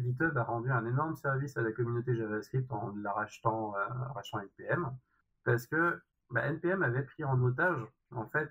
[0.00, 3.74] GitHub a rendu un énorme service à la communauté JavaScript en la rachetant,
[4.40, 4.90] NPM,
[5.44, 7.78] parce que bah, NPM avait pris en otage
[8.10, 8.50] en fait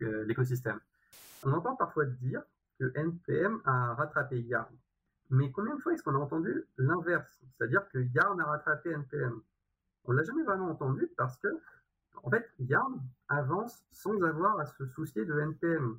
[0.00, 0.80] l'écosystème.
[1.44, 2.42] On entend parfois dire
[2.78, 4.74] que NPM a rattrapé Yarn.
[5.30, 7.40] Mais combien de fois est-ce qu'on a entendu l'inverse?
[7.52, 9.40] C'est-à-dire que Yarn a rattrapé NPM
[10.04, 11.48] On l'a jamais vraiment entendu parce que,
[12.22, 15.98] en fait, Yarn avance sans avoir à se soucier de NPM.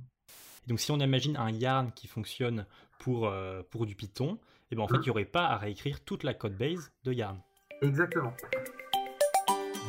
[0.68, 2.66] Donc si on imagine un Yarn qui fonctionne
[3.00, 4.38] pour, euh, pour du Python,
[4.72, 6.94] et eh ben en fait, il n'y aurait pas à réécrire toute la code base
[7.04, 7.38] de Yarn.
[7.82, 8.32] Exactement.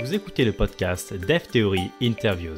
[0.00, 2.56] Vous écoutez le podcast Dev Theory Interviews.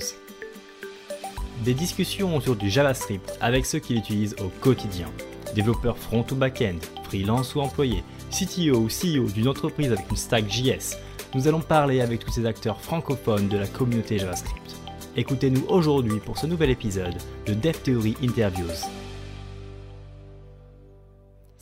[1.65, 5.11] Des discussions autour du JavaScript avec ceux qui l'utilisent au quotidien.
[5.55, 10.49] Développeurs front ou back-end, freelance ou employé, CTO ou CEO d'une entreprise avec une stack
[10.49, 10.97] JS,
[11.35, 14.77] nous allons parler avec tous ces acteurs francophones de la communauté JavaScript.
[15.15, 19.04] Écoutez-nous aujourd'hui pour ce nouvel épisode de Dev Theory Interviews.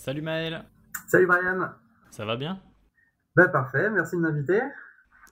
[0.02, 0.64] Salut Maël.
[1.06, 1.70] Salut Brian.
[2.10, 2.60] Ça va bien?
[3.36, 4.60] Bah, Parfait, merci de m'inviter.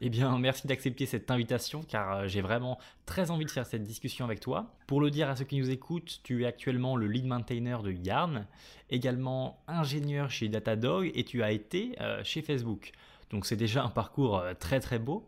[0.00, 3.82] Eh bien, merci d'accepter cette invitation car euh, j'ai vraiment très envie de faire cette
[3.82, 4.76] discussion avec toi.
[4.86, 7.90] Pour le dire à ceux qui nous écoutent, tu es actuellement le lead maintainer de
[7.90, 8.46] Yarn,
[8.90, 12.92] également ingénieur chez Datadog et tu as été euh, chez Facebook.
[13.30, 15.26] Donc c'est déjà un parcours euh, très très beau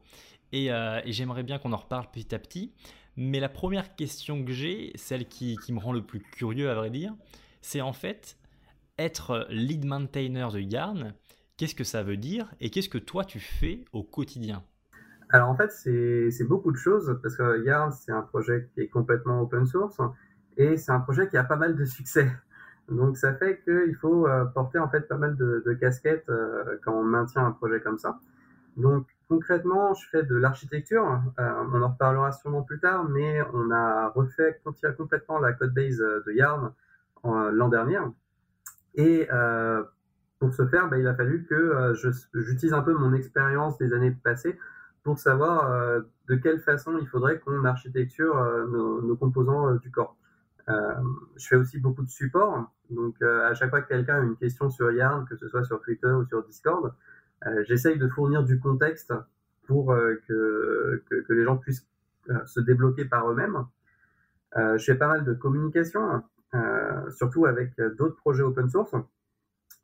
[0.52, 0.70] et,
[1.06, 2.72] j'aimerais bien qu'on en reparle petit à petit.
[3.16, 6.74] Mais la première question que j'ai, celle qui, qui me rend le plus curieux à
[6.74, 7.12] vrai dire,
[7.60, 8.36] c'est en fait
[9.02, 11.14] être lead maintainer de Yarn
[11.56, 14.64] Qu'est-ce que ça veut dire et qu'est-ce que toi tu fais au quotidien
[15.30, 18.88] Alors en fait, c'est beaucoup de choses parce que Yarn, c'est un projet qui est
[18.88, 20.00] complètement open source
[20.56, 22.30] et c'est un projet qui a pas mal de succès.
[22.88, 26.92] Donc ça fait qu'il faut euh, porter en fait pas mal de, casquettes euh, quand
[26.92, 28.18] on maintient un projet comme ça.
[28.76, 31.20] Donc concrètement, je fais de l'architecture.
[31.38, 34.60] Euh, on en reparlera sûrement plus tard, mais on a refait
[34.96, 36.72] complètement la code base de Yarn
[37.24, 37.98] l'an dernier.
[38.94, 39.28] Et
[40.42, 41.94] pour ce faire, bah, il a fallu que euh,
[42.34, 44.58] j'utilise un peu mon expérience des années passées
[45.04, 50.16] pour savoir euh, de quelle façon il faudrait qu'on architecture euh, nos, composants du corps.
[50.66, 54.68] je fais aussi beaucoup de support, donc à chaque fois que quelqu'un a une question
[54.68, 56.92] sur Yarn, que ce soit sur Twitter ou sur Discord,
[57.68, 59.14] j'essaye de fournir du contexte
[59.68, 59.94] pour
[60.26, 61.86] que, que, les gens puissent
[62.46, 63.64] se débloquer par eux-mêmes.
[64.56, 66.22] je fais pas mal de communication,
[67.16, 68.94] surtout avec d'autres projets open source.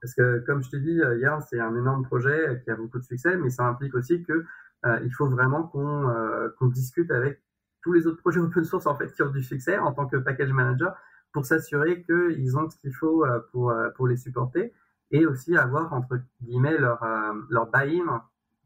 [0.00, 2.98] Parce que, comme je te dis, euh, Yarn, c'est un énorme projet qui a beaucoup
[2.98, 4.44] de succès, mais ça implique aussi que
[4.86, 7.42] euh, il faut vraiment qu'on euh, discute avec
[7.82, 10.16] tous les autres projets open source en fait qui ont du succès en tant que
[10.16, 10.96] package manager
[11.32, 14.72] pour s'assurer qu'ils ont ce qu'il faut pour les supporter
[15.10, 17.04] et aussi avoir entre guillemets leur
[17.50, 18.22] leur buy-in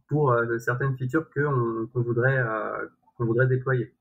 [0.07, 2.41] pour certaines features qu'on voudrait
[3.17, 3.93] qu'on voudrait déployer.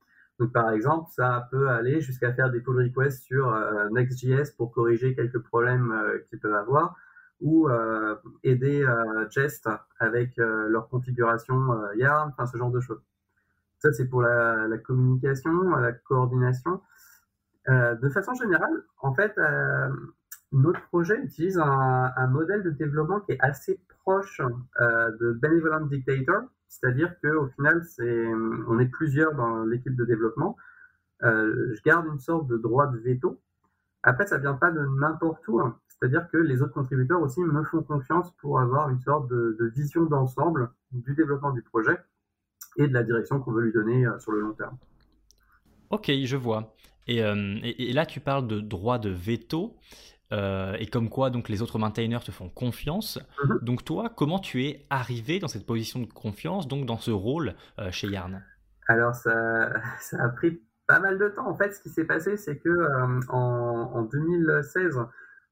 [0.41, 3.55] Donc par exemple, ça peut aller jusqu'à faire des pull requests sur
[3.91, 5.93] Next.js pour corriger quelques problèmes
[6.27, 6.95] qu'ils peuvent avoir
[7.41, 9.67] ou euh, aider euh, Jest
[9.99, 13.01] avec euh, leur configuration Yarn, enfin ce genre de choses.
[13.79, 16.81] Ça, c'est pour la, communication, la coordination.
[17.67, 19.33] de façon générale, en fait,
[20.51, 24.41] notre projet utilise un, modèle de développement qui est assez proche
[24.79, 28.27] de Benevolent Dictator, c'est-à-dire qu'au final, c'est,
[28.67, 30.57] on est plusieurs dans l'équipe de développement.
[31.21, 33.39] je garde une sorte de droit de veto.
[34.03, 35.59] Après, ça vient pas de n'importe où.
[35.59, 35.79] Hein.
[36.01, 40.05] C'est-à-dire que les autres contributeurs aussi me font confiance pour avoir une sorte de, vision
[40.05, 41.95] d'ensemble du développement du projet
[42.77, 44.77] et de la direction qu'on veut lui donner euh, sur le long terme.
[45.91, 46.73] Ok, je vois.
[47.09, 49.77] Euh, et, là, tu parles de droit de veto.
[50.31, 53.19] Euh, et comme quoi donc les autres maintainers te font confiance.
[53.43, 53.59] Mhm.
[53.61, 57.55] Donc toi, comment tu es arrivé dans cette position de confiance, donc dans ce rôle
[57.91, 58.43] chez Yarn?
[58.87, 61.47] Alors ça, ça, a pris pas mal de temps.
[61.47, 64.99] En fait, ce qui s'est passé, c'est que en, en, 2016,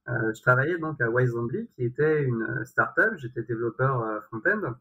[0.10, 3.14] euh, je travaillais donc à Wisezombie, qui était une euh, startup.
[3.18, 4.76] J'étais développeur euh, front-end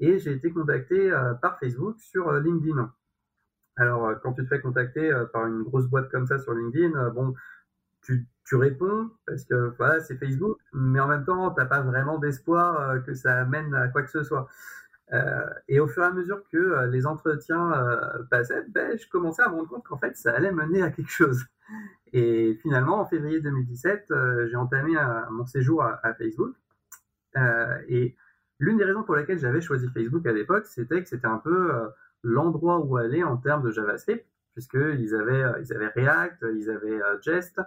[0.00, 1.10] et j'ai été contacté
[1.42, 2.92] par Facebook sur LinkedIn.
[3.76, 7.34] Alors, quand tu te fais contacter par une grosse boîte comme ça sur LinkedIn, bon,
[8.02, 12.18] tu, réponds parce que voilà, c'est Facebook, mais en même temps, tu n'as pas vraiment
[12.18, 14.48] d'espoir que ça amène à quoi que ce soit.
[15.68, 17.72] et au fur et à mesure que les entretiens
[18.30, 21.10] passaient, ben, je commençais à me rendre compte qu'en fait, ça allait mener à quelque
[21.10, 21.44] chose.
[22.12, 26.54] Et finalement, en février 2017, euh, j'ai entamé euh, mon séjour à, Facebook.
[27.36, 28.16] Euh, et
[28.58, 31.70] l'une des raisons pour lesquelles j'avais choisi Facebook à l'époque, c'était que c'était un peu
[32.22, 37.60] l'endroit où aller en termes de JavaScript, puisqu'ils avaient, ils avaient React, ils avaient Jest,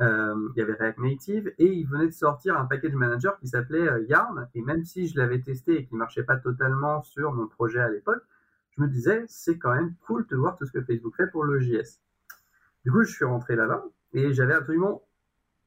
[0.00, 4.04] il y avait React Native, et ils venaient de sortir un package manager qui s'appelait
[4.08, 4.48] Yarn.
[4.54, 7.88] Et même si je l'avais testé et qui marchait pas totalement sur mon projet à
[7.88, 8.22] l'époque,
[8.76, 11.44] je me disais, c'est quand même cool de voir tout ce que Facebook fait pour
[11.44, 12.00] le JS.
[12.84, 15.02] Du coup, je suis rentré là-bas et j'avais absolument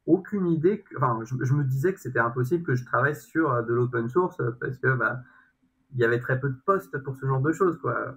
[0.06, 0.84] aucune idée.
[0.96, 4.78] enfin, je, me disais que c'était impossible que je travaille sur de l'open source parce
[4.78, 5.22] que bah,
[5.92, 8.16] il y avait très peu de postes pour ce genre de choses, quoi.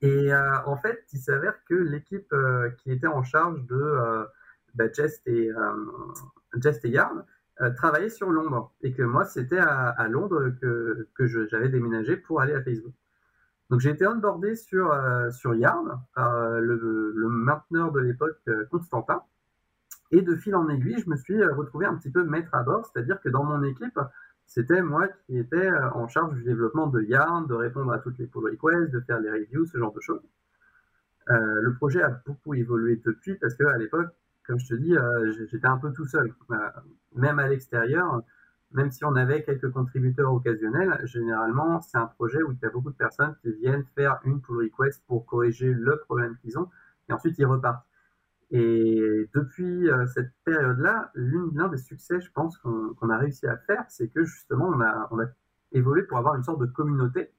[0.00, 2.34] Et en fait, il s'avère que l'équipe
[2.78, 4.26] qui était en charge de
[4.74, 5.50] bah, Jest et
[6.62, 7.24] Jest et Yarn
[7.76, 12.54] travaillait sur Londres et que moi, c'était à, Londres que, que j'avais déménagé pour aller
[12.54, 12.94] à Facebook.
[13.70, 18.64] Donc j'ai été onboardé sur, euh, sur Yarn par euh, le, mainteneur de l'époque, euh,
[18.70, 19.22] Constantin.
[20.10, 22.86] Et de fil en aiguille, je me suis retrouvé un petit peu maître à bord,
[22.86, 23.98] c'est-à-dire que dans mon équipe,
[24.46, 28.26] c'était moi qui étais en charge du développement de Yarn, de répondre à toutes les
[28.26, 30.22] pull requests, de faire les reviews, ce genre de choses.
[31.26, 34.14] le projet a beaucoup évolué depuis parce qu'à l'époque,
[34.46, 34.94] comme je te dis,
[35.50, 36.34] j'étais un peu tout seul.
[37.14, 38.22] même à l'extérieur,
[38.74, 42.70] même si on avait quelques contributeurs occasionnels, généralement, c'est un projet où il y a
[42.70, 46.68] beaucoup de personnes qui viennent faire une pull request pour corriger le problème qu'ils ont,
[47.08, 47.86] et ensuite ils repartent.
[48.50, 53.84] Et depuis euh, cette période-là, l'un des succès, je pense, qu'on a réussi à faire,
[53.88, 54.70] c'est que justement,
[55.10, 55.26] on a,
[55.72, 57.32] évolué pour avoir une sorte de communauté.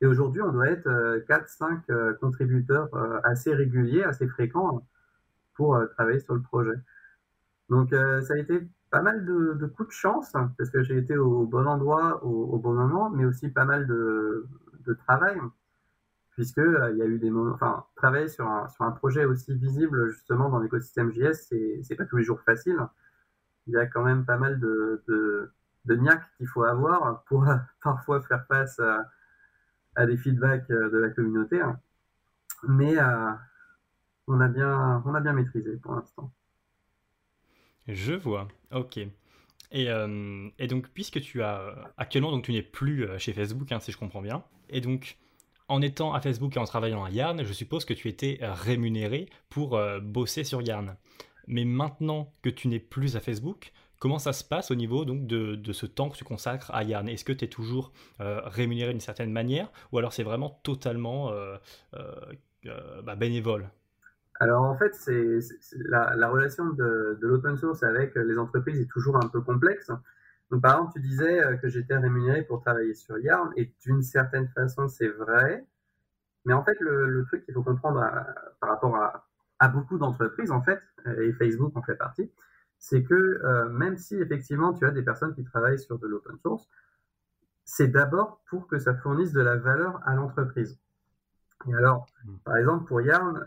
[0.00, 0.88] Et aujourd'hui, on doit être
[1.28, 2.88] 4-5 euh, euh, contributeurs
[3.24, 4.84] assez réguliers, assez fréquents
[5.58, 6.78] pour travailler sur le projet.
[7.68, 11.46] Donc, ça a été pas mal de, coups de chance, parce que j'ai été au
[11.46, 14.46] bon endroit au, bon moment, mais aussi pas mal de,
[15.06, 15.38] travail,
[16.30, 19.26] puisque euh, il y a eu des moments, enfin, travailler sur un, sur un projet
[19.26, 21.52] aussi visible justement dans l'écosystème JS,
[21.82, 22.78] c'est pas tous les jours facile.
[23.66, 25.52] Il y a quand même pas mal de, de,
[25.84, 26.00] de
[26.38, 27.44] qu'il faut avoir pour
[27.82, 28.80] parfois faire face
[29.94, 31.60] à, des feedbacks euh, de la communauté.
[32.66, 33.32] Mais euh,
[34.28, 36.32] on, a bien, on a bien maîtrisé pour l'instant.
[37.88, 38.98] Je vois, ok.
[39.70, 43.80] Et, euh, donc, puisque tu as actuellement, donc tu n'es plus euh, chez Facebook, hein,
[43.80, 45.18] si je comprends bien, et donc
[45.68, 49.28] en étant à Facebook et en travaillant à Yarn, je suppose que tu étais rémunéré
[49.50, 50.96] pour euh, bosser sur Yarn.
[51.46, 55.26] Mais maintenant que tu n'es plus à Facebook, comment ça se passe au niveau donc
[55.26, 58.92] de, de ce temps que tu consacres à Yarn Est-ce que tu es toujours rémunéré
[58.92, 61.32] d'une certaine manière ou alors c'est vraiment totalement
[62.62, 63.70] bah, bénévole?
[64.40, 65.40] Alors en fait, c'est
[65.86, 69.90] la, relation de, l'open source avec les entreprises est toujours un peu complexe.
[70.50, 74.02] Donc par exemple, tu disais euh, que j'étais rémunéré pour travailler sur Yarn, et d'une
[74.02, 75.66] certaine façon, c'est vrai.
[76.44, 80.62] Mais en fait, le, truc qu'il faut comprendre euh, par rapport à, beaucoup d'entreprises, en
[80.62, 82.30] fait, euh, et Facebook en fait partie,
[82.78, 86.68] c'est que même si effectivement tu as des personnes qui travaillent sur de l'open source,
[87.64, 90.78] c'est d'abord pour que ça fournisse de la valeur à l'entreprise.
[91.66, 92.36] Et alors, mmh.
[92.44, 93.42] par exemple, pour Yarn,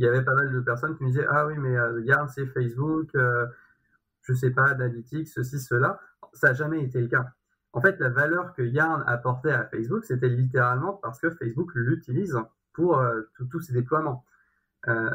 [0.00, 2.26] il y avait pas mal de personnes qui me disaient Ah oui, mais euh, Yarn,
[2.26, 3.46] c'est Facebook, euh,
[4.22, 6.00] je sais pas, d'Analytics, ceci, cela.
[6.32, 7.34] Ça n'a jamais été le cas.
[7.74, 12.34] En fait, la valeur que Yarn apportait à Facebook, c'était littéralement parce que Facebook l'utilise
[12.72, 13.20] pour euh,
[13.50, 14.24] tous ses déploiements.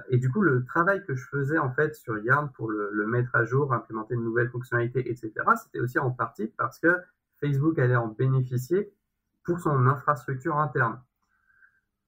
[0.09, 3.35] et du coup, le travail que je faisais en fait sur Yarn pour le mettre
[3.35, 5.31] à jour, implémenter de nouvelles fonctionnalités, etc.,
[5.63, 6.95] c'était aussi en partie parce que
[7.39, 8.93] Facebook allait en bénéficier
[9.43, 10.99] pour son infrastructure interne.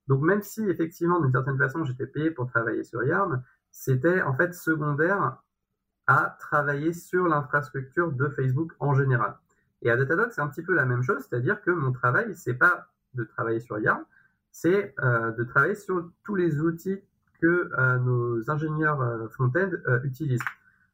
[0.08, 4.34] Donc même si effectivement d'une certaine façon j'étais payé pour travailler sur Yarn, c'était en
[4.34, 5.38] fait secondaire
[6.08, 9.36] à travailler sur l'infrastructure de Facebook en général.
[9.82, 12.54] Et à Datadog, c'est un petit peu la même chose, c'est-à-dire que mon travail, c'est
[12.54, 14.04] pas de travailler sur Yarn,
[14.52, 17.00] c'est euh, de travailler sur tous les outils
[17.42, 19.70] que euh, nos ingénieurs euh, front-end
[20.04, 20.42] utilisent.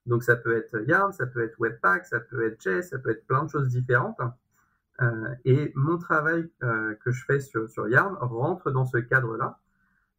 [0.06, 3.12] Donc ça peut être Yarn, ça peut être Webpack, ça peut être Jess, ça peut
[3.12, 4.20] être plein de choses différentes.
[5.02, 9.60] Euh, et mon travail euh, que je fais sur, sur Yarn rentre dans ce cadre-là.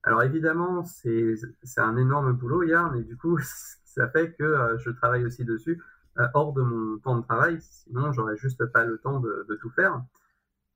[0.02, 1.36] Alors évidemment, c'est
[1.76, 3.38] un énorme boulot Yarn, et du coup,
[3.84, 5.82] ça fait que euh, je travaille aussi dessus
[6.34, 10.00] hors de mon temps de travail, sinon j'aurais juste pas le temps de, tout faire.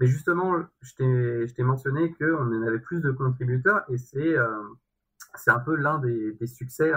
[0.00, 5.76] Mais justement, je t'ai mentionné qu'on en avait plus de contributeurs, et c'est un peu
[5.76, 6.92] l'un des, succès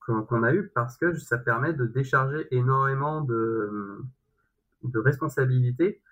[0.00, 4.04] qu'on a eu parce que ça permet de décharger énormément de
[4.94, 6.02] responsabilité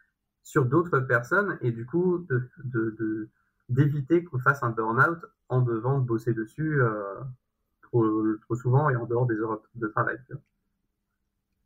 [0.42, 2.26] sur d'autres personnes et du coup
[3.68, 5.18] d'éviter de, qu'on fasse un burn-out
[5.48, 7.14] en devant bosser dessus euh,
[7.82, 8.06] trop,
[8.42, 10.18] trop, souvent et en dehors des heures de travail.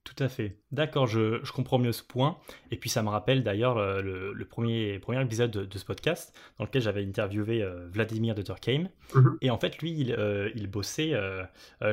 [0.05, 0.57] Tout à fait.
[0.73, 2.39] D'accord, je, comprends mieux ce point.
[2.71, 6.83] Et puis ça me rappelle d'ailleurs le, premier, premier épisode de, ce podcast dans lequel
[6.83, 8.89] j'avais interviewé euh, Vladimir de Turkheim.
[9.15, 9.37] Mhm.
[9.43, 11.45] Et en fait, lui, il, euh, bossait euh,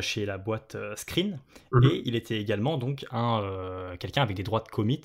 [0.01, 1.39] chez la boîte Screen.
[1.73, 1.83] Mhm.
[1.83, 3.43] Et il était également donc un
[3.99, 5.03] quelqu'un avec des droits de commit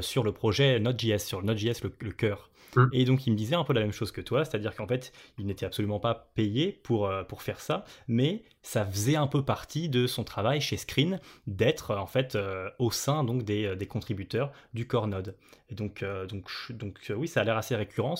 [0.00, 2.50] sur le projet Node.js, sur Node.js le, le cœur.
[2.76, 2.86] Mmh.
[2.92, 5.12] Et donc il me disait un peu la même chose que toi, c'est-à-dire qu'en fait,
[5.38, 9.44] il n'était absolument pas payé pour, euh, pour faire ça, mais ça faisait un peu
[9.44, 13.76] partie de son travail chez Screen d'être en fait euh, au sein donc des, euh,
[13.76, 15.36] des, contributeurs du core node.
[15.68, 18.16] Et donc, donc, donc oui, ça a l'air assez récurrent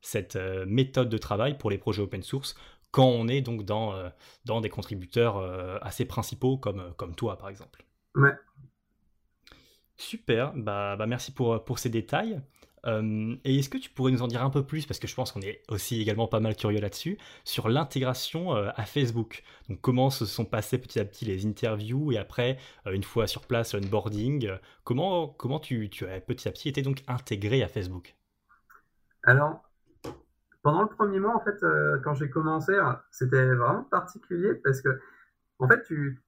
[0.00, 2.56] cette méthode de travail pour les projets open source
[2.90, 3.94] quand on est donc dans,
[4.44, 5.38] dans des contributeurs
[5.82, 7.84] assez principaux comme, comme toi, par exemple.
[8.16, 8.32] Ouais.
[9.96, 12.40] Super, bah, bah merci pour, pour ces détails.
[12.86, 15.14] Euh, et est-ce que tu pourrais nous en dire un peu plus, parce que je
[15.14, 19.44] pense qu'on est aussi également pas mal curieux là-dessus, sur l'intégration euh, à Facebook?
[19.68, 23.26] Donc comment se sont passées petit à petit les interviews et après, euh, une fois
[23.26, 24.50] sur place, l'onboarding,
[24.84, 28.14] comment, comment tu, tu as petit à petit été donc intégré à Facebook?
[29.24, 29.62] Alors,
[30.62, 31.64] pendant le premier mois, en fait,
[32.02, 32.72] quand j'ai commencé,
[33.10, 34.88] c'était vraiment particulier parce que
[35.62, 36.20] en fait, tu,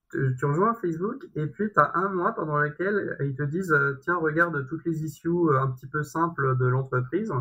[0.43, 4.15] rejoins Facebook et puis tu as un mois pendant lequel ils te disent euh, tiens,
[4.15, 7.33] regarde toutes les issues euh, un petit peu simples de l'entreprise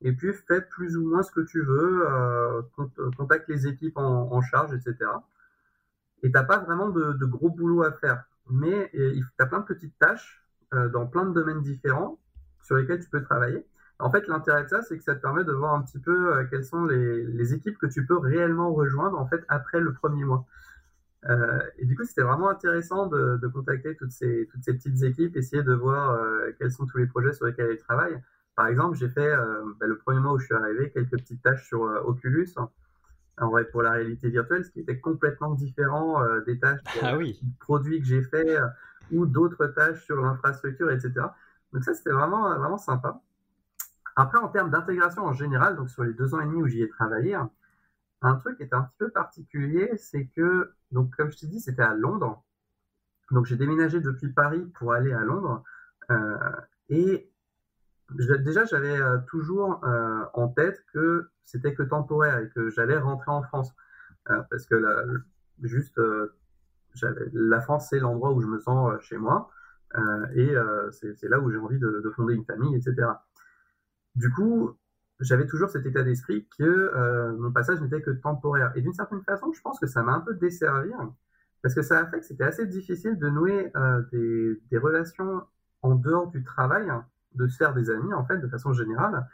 [0.00, 2.62] et puis fais plus ou moins ce que tu veux, euh,
[3.18, 4.96] contacte les équipes en, charge, etc.
[6.22, 8.24] Et tu pas vraiment de, gros boulot à faire.
[8.48, 12.18] Mais tu as plein de petites tâches dans plein de domaines différents
[12.62, 13.66] sur lesquels tu peux travailler.
[13.98, 16.46] En fait, l'intérêt de ça, c'est que ça te permet de voir un petit peu
[16.50, 20.24] quelles sont les, les, équipes que tu peux réellement rejoindre en fait après le premier
[20.24, 20.46] mois.
[21.28, 25.02] Euh, et du coup, c'était vraiment intéressant de, de, contacter toutes ces, toutes ces petites
[25.02, 28.20] équipes, essayer de voir euh, quels sont tous les projets sur lesquels elles travaillent.
[28.56, 31.42] Par exemple, j'ai fait euh, bah, le premier mois où je suis arrivé quelques petites
[31.42, 32.50] tâches sur Oculus,
[33.38, 37.40] en vrai pour la réalité virtuelle, ce qui était complètement différent des tâches ah oui.
[37.58, 38.58] produits que j'ai fait
[39.10, 41.12] ou d'autres tâches sur l'infrastructure, etc.
[41.72, 43.20] Donc ça, c'était vraiment vraiment sympa.
[44.14, 46.82] Après, en termes d'intégration en général, donc sur les deux ans et demi où j'y
[46.82, 47.36] ai travaillé,
[48.24, 51.60] un truc qui est un petit peu particulier, c'est que, donc comme je t'ai dit,
[51.60, 52.42] c'était à Londres.
[53.30, 55.62] Donc j'ai déménagé depuis Paris pour aller à Londres.
[56.10, 56.36] Euh,
[56.88, 57.30] et
[58.10, 63.30] déjà, j'avais euh, toujours euh, en tête que c'était que temporaire et que j'allais rentrer
[63.30, 63.74] en France.
[64.24, 65.04] parce que la,
[65.62, 66.00] juste,
[67.02, 69.50] la France, c'est l'endroit où je me sens chez moi.
[70.34, 70.54] et
[70.92, 73.08] c'est là où j'ai envie de, de, fonder une famille, etc.
[74.14, 74.78] Du coup,
[75.20, 78.72] j'avais toujours cet état d'esprit que euh, mon passage n'était que temporaire.
[78.74, 80.90] Et d'une certaine façon, je pense que ça m'a un peu desservi,
[81.62, 85.42] parce que ça a fait que c'était assez difficile de nouer euh, des, des, relations
[85.82, 86.90] en dehors du travail,
[87.34, 89.26] de se faire des amis, en fait, de façon générale,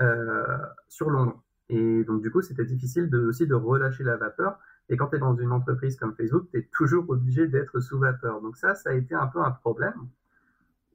[0.00, 0.58] euh,
[0.88, 1.42] sur Londres.
[1.68, 4.58] Et donc, du coup, c'était difficile de, aussi de relâcher la vapeur.
[4.88, 7.98] Et quand tu es dans une entreprise comme Facebook, tu es toujours obligé d'être sous
[7.98, 8.42] vapeur.
[8.42, 9.94] Donc ça, ça a été un peu un problème.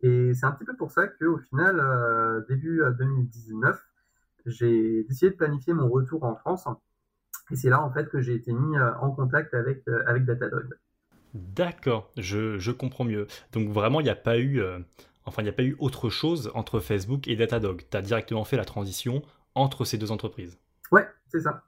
[0.03, 3.86] Et c'est un petit peu pour ça qu'au final, euh, début 2019,
[4.49, 6.67] j'ai décidé de planifier mon retour en France.
[7.51, 10.25] Et c'est là, en fait, que j'ai été mis euh, en contact avec, euh, avec
[10.25, 10.77] Datadog.
[11.33, 13.27] D'accord, je, je, comprends mieux.
[13.51, 14.59] Donc vraiment, il n'y a pas eu...
[14.59, 14.79] Euh,
[15.25, 17.83] enfin, il n'y a pas eu autre chose entre Facebook et Datadog.
[17.89, 19.21] Tu as directement fait la transition
[19.55, 20.57] entre ces deux entreprises.
[20.91, 21.63] Ouais, c'est ça.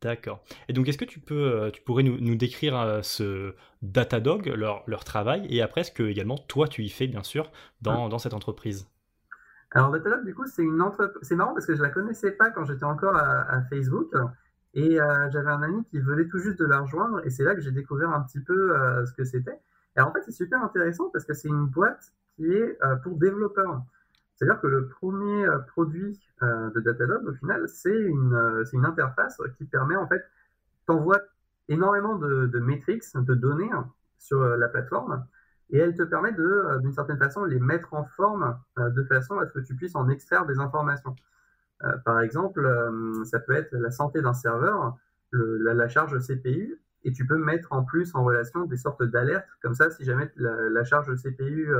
[0.00, 0.42] D'accord.
[0.68, 5.04] Et donc, est-ce que tu, peux, tu pourrais nous, nous décrire ce Datadog, leur, leur
[5.04, 7.50] travail, et après ce que également toi tu y fais, bien sûr,
[7.82, 8.88] dans, dans cette entreprise?
[9.72, 11.22] Alors Datadog, du coup, c'est une entreprise.
[11.22, 14.12] C'est marrant parce que je la connaissais pas quand j'étais encore à, Facebook.
[14.74, 17.24] Et euh, j'avais un ami qui venait tout juste de la rejoindre.
[17.24, 19.58] Et c'est là que j'ai découvert un petit peu euh, ce que c'était.
[19.96, 23.16] Et en fait, c'est super intéressant parce que c'est une boîte qui est euh, pour
[23.16, 23.82] développeurs.
[24.36, 29.96] C'est-à-dire que le premier produit de Datadog, au final, c'est une, une interface qui permet,
[29.96, 30.24] en fait,
[30.86, 31.18] t'envoie
[31.68, 33.68] énormément de, de métriques, de données
[34.18, 35.26] sur la plateforme
[35.72, 39.04] et elle te permet de, euh, d'une certaine façon, les mettre en forme euh, de
[39.04, 41.14] façon à ce que tu puisses en extraire des informations.
[41.84, 42.68] Euh, par exemple,
[43.24, 44.98] ça peut être la santé d'un serveur,
[45.32, 49.74] la, charge CPU, et tu peux mettre en plus en relation des sortes d'alertes, comme
[49.74, 51.70] ça, si jamais la, charge CPU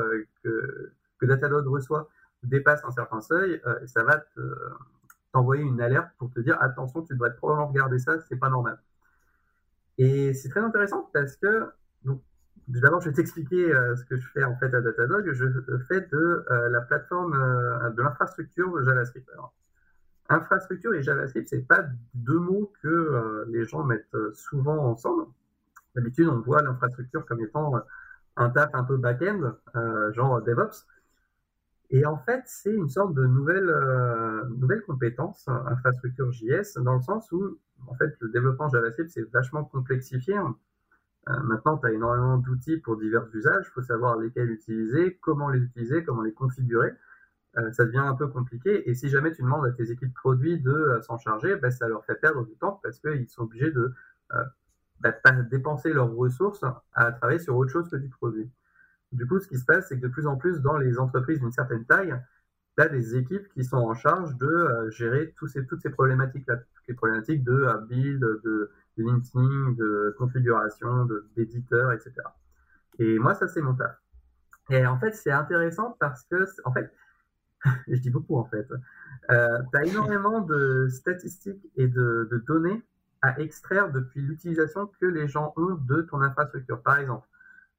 [0.43, 2.09] que, que, Datadog reçoit
[2.43, 4.25] dépasse un certain seuil, ça va
[5.33, 8.79] t'envoyer une alerte pour te dire attention, tu devrais probablement regarder ça, c'est pas normal.
[9.99, 11.71] Et c'est très intéressant parce que
[12.79, 15.33] D'abord, je vais t'expliquer euh, ce que je fais en fait à Datadog.
[15.33, 15.47] Je
[15.89, 19.29] fais de euh, la plateforme, euh, de l'infrastructure JavaScript.
[20.29, 21.85] Infrastructure et JavaScript, c'est pas
[22.15, 25.27] deux mots que les gens mettent souvent ensemble.
[25.97, 27.73] D'habitude, on voit l'infrastructure comme étant
[28.37, 29.57] un taf un peu back-end,
[30.13, 30.87] genre DevOps.
[31.91, 33.75] Et en fait, c'est une sorte de nouvelle,
[34.57, 37.59] nouvelle compétence, infrastructure JS, dans le sens où,
[37.89, 40.37] en fait, le développement JavaScript, c'est vachement complexifié.
[41.29, 43.67] Euh, maintenant, tu as énormément d'outils pour divers usages.
[43.69, 46.93] Il faut savoir lesquels utiliser, comment les utiliser, comment les configurer.
[47.59, 48.89] Euh, ça devient un peu compliqué.
[48.89, 51.89] Et si jamais tu demandes à tes équipes produits de euh, s'en charger, ben, ça
[51.89, 53.93] leur fait perdre du temps parce qu'ils sont obligés de
[55.01, 55.13] bah,
[55.51, 58.51] dépenser leurs ressources à travailler sur autre chose que du produit.
[59.13, 61.41] Du coup, ce qui se passe, c'est que de plus en plus dans les entreprises
[61.41, 62.15] d'une certaine taille,
[62.77, 67.43] tu as des équipes qui sont en charge de gérer toutes ces problématiques-là, les problématiques
[67.43, 72.13] de build, de de de configuration, d'éditeur, etc.
[72.99, 73.97] Et moi, ça, c'est mon taf.
[74.71, 76.93] Et en fait, c'est intéressant parce que, en fait,
[77.89, 78.67] je dis beaucoup en fait,
[79.31, 82.83] euh, tu as énormément de statistiques et de, données
[83.23, 86.81] à extraire depuis l'utilisation que les gens ont de ton infrastructure.
[86.83, 87.29] Par exemple,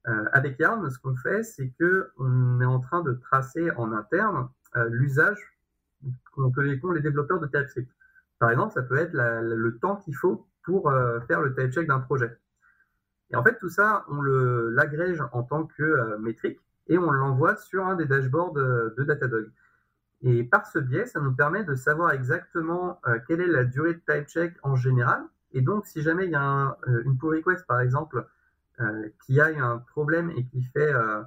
[0.08, 3.92] euh, avec Yarn, ce qu'on fait, c'est que on est en train de tracer en
[3.92, 5.56] interne euh, l'usage
[6.34, 7.90] que les développeurs de TypeScript.
[8.38, 11.86] Par exemple, ça peut être le temps qu'il faut pour euh, faire le type check
[11.86, 12.36] d'un projet.
[13.30, 17.86] Et en fait, tout ça, on l'agrège en tant que métrique et on l'envoie sur
[17.86, 19.50] un des dashboards de Datadog.
[20.20, 24.00] Et par ce biais, ça nous permet de savoir exactement quelle est la durée de
[24.06, 25.24] type check en général.
[25.52, 26.76] Et donc, si jamais il y a
[27.06, 28.26] une pull request, par exemple,
[28.80, 31.22] euh, qui a un problème et qui fait euh,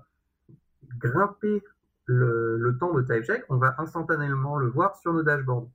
[0.97, 1.63] grimper
[2.05, 5.69] le, temps de type check, on va instantanément le voir sur nos dashboards.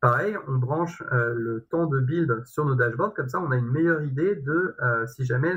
[0.00, 3.56] Pareil, on branche euh, le temps de build sur nos dashboards, comme ça on a
[3.56, 4.74] une meilleure idée de
[5.06, 5.52] si jamais,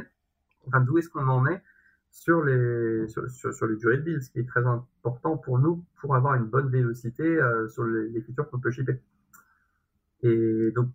[0.67, 1.62] enfin d'où est-ce qu'on en est
[2.10, 5.86] sur les, sur, sur, les durées de build, ce qui est très important pour nous
[6.00, 9.00] pour avoir une bonne vélocité sur les, les features qu'on peut shipper.
[10.24, 10.89] Et donc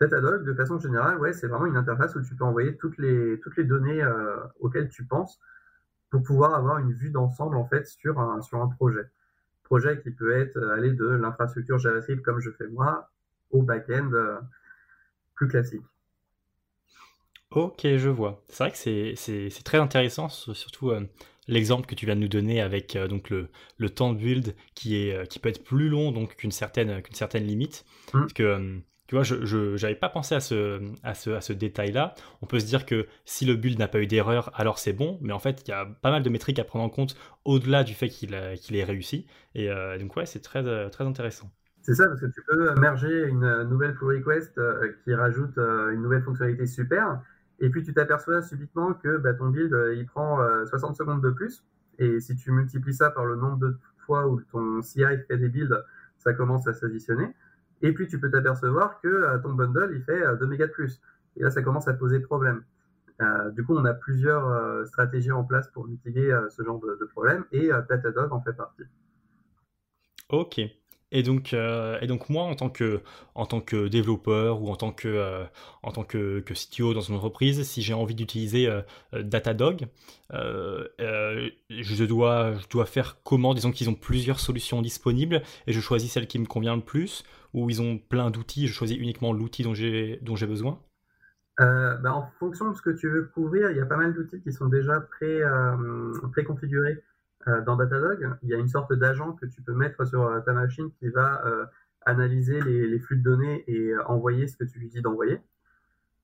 [0.00, 3.38] Datadog, de façon générale, ouais, c'est vraiment une interface où tu peux envoyer toutes les,
[3.40, 5.40] toutes les données euh, auxquelles tu penses
[6.10, 9.06] pour pouvoir avoir une vue d'ensemble en fait sur un, sur un projet.
[9.64, 13.10] Projet qui peut être euh, aller de l'infrastructure JavaScript comme je fais moi
[13.50, 14.38] au back-end euh,
[15.34, 15.82] plus classique.
[17.50, 18.44] Ok, je vois.
[18.48, 20.92] C'est vrai que c'est très intéressant, surtout
[21.46, 24.96] l'exemple que tu viens de nous donner avec donc le, le, temps de build qui,
[24.96, 27.84] est, qui peut être plus long donc qu'une certaine, qu'une certaine limite.
[28.12, 28.20] Mmh.
[28.20, 32.14] Parce que tu vois, je n'avais pas pensé à ce, à ce, à ce détail-là.
[32.40, 35.18] On peut se dire que si le build n'a pas eu d'erreur, alors c'est bon,
[35.20, 37.84] mais en fait, il y a pas mal de métriques à prendre en compte au-delà
[37.84, 39.26] du fait qu'il qu'il ait réussi.
[39.54, 41.50] Et euh, donc, ouais, c'est très, euh, très intéressant.
[41.82, 46.00] C'est ça, parce que tu peux merger une nouvelle pull request euh, qui rajoute une
[46.00, 47.20] nouvelle fonctionnalité super,
[47.60, 51.62] et puis tu t'aperçois subitement que bah, ton build, il prend 60 secondes de plus,
[51.98, 55.50] et si tu multiplies ça par le nombre de fois où ton CI fait des
[55.50, 55.78] builds,
[56.16, 57.34] ça commence à s'additionner.
[57.84, 60.72] Et puis, tu peux t'apercevoir que euh, ton bundle, il fait 2 euh, mégas de
[60.72, 61.02] plus.
[61.36, 62.64] Et là, ça commence à poser problème.
[63.20, 67.04] Euh, du coup, on a plusieurs stratégies en place pour mitiguer ce genre de, de
[67.04, 68.84] problème et Datadog en fait partie.
[70.30, 70.60] Ok.
[71.12, 73.00] Et donc, et donc moi, en tant, que,
[73.34, 75.44] en tant que développeur ou en tant que,
[75.82, 78.68] en tant que, que, CTO dans une entreprise, si j'ai envie d'utiliser
[79.12, 79.86] Datadog,
[80.32, 83.54] je, dois, je dois faire comment?
[83.54, 87.22] Disons qu'ils ont plusieurs solutions disponibles et je choisis celle qui me convient le plus
[87.52, 90.80] ou ils ont plein d'outils, je choisis uniquement l'outil dont j'ai besoin?
[91.60, 94.12] Euh, bah, en fonction de ce que tu veux couvrir, il y a pas mal
[94.12, 96.92] d'outils qui sont déjà pré, euh, préconfigurés.
[96.92, 97.13] euh,
[97.66, 98.36] dans Datadog.
[98.42, 101.42] Il y a une sorte d'agent que tu peux mettre sur ta machine qui va
[102.06, 105.40] analyser les, flux de données et envoyer ce que tu lui dis d'envoyer.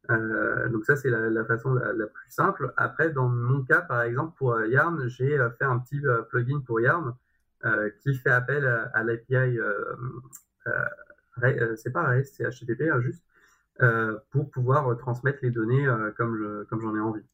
[0.08, 2.72] donc ça, c'est la, façon la, la, plus simple.
[2.76, 7.14] Après, dans mon cas, par exemple, pour Yarn, j'ai fait un petit plugin pour Yarn
[8.02, 9.58] qui fait appel à, l'API
[11.42, 13.22] euh, c'est pas REST, c'est HTTP hein, juste,
[13.82, 17.24] euh, pour pouvoir transmettre les données euh, comme comme j'en ai envie.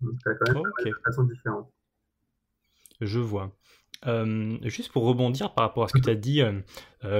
[0.00, 1.72] Donc, ça quand même de façon différente.
[3.00, 3.52] Je vois.
[4.62, 6.42] juste pour rebondir par rapport à ce que tu as dit,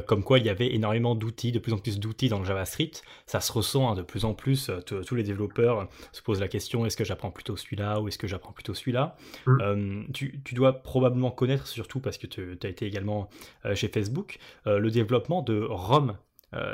[0.06, 3.02] comme quoi il y avait énormément d'outils, de plus en plus d'outils dans le JavaScript,
[3.26, 4.70] ça se ressent hein, de plus en plus.
[4.86, 8.26] tous les développeurs se posent la question est-ce que j'apprends plutôt celui-là ou est-ce que
[8.26, 9.16] j'apprends plutôt celui-là?
[9.46, 10.12] Mmh.
[10.12, 13.28] tu, tu, dois probablement connaître, surtout parce que tu as été également
[13.74, 16.16] chez Facebook, le développement de ROM.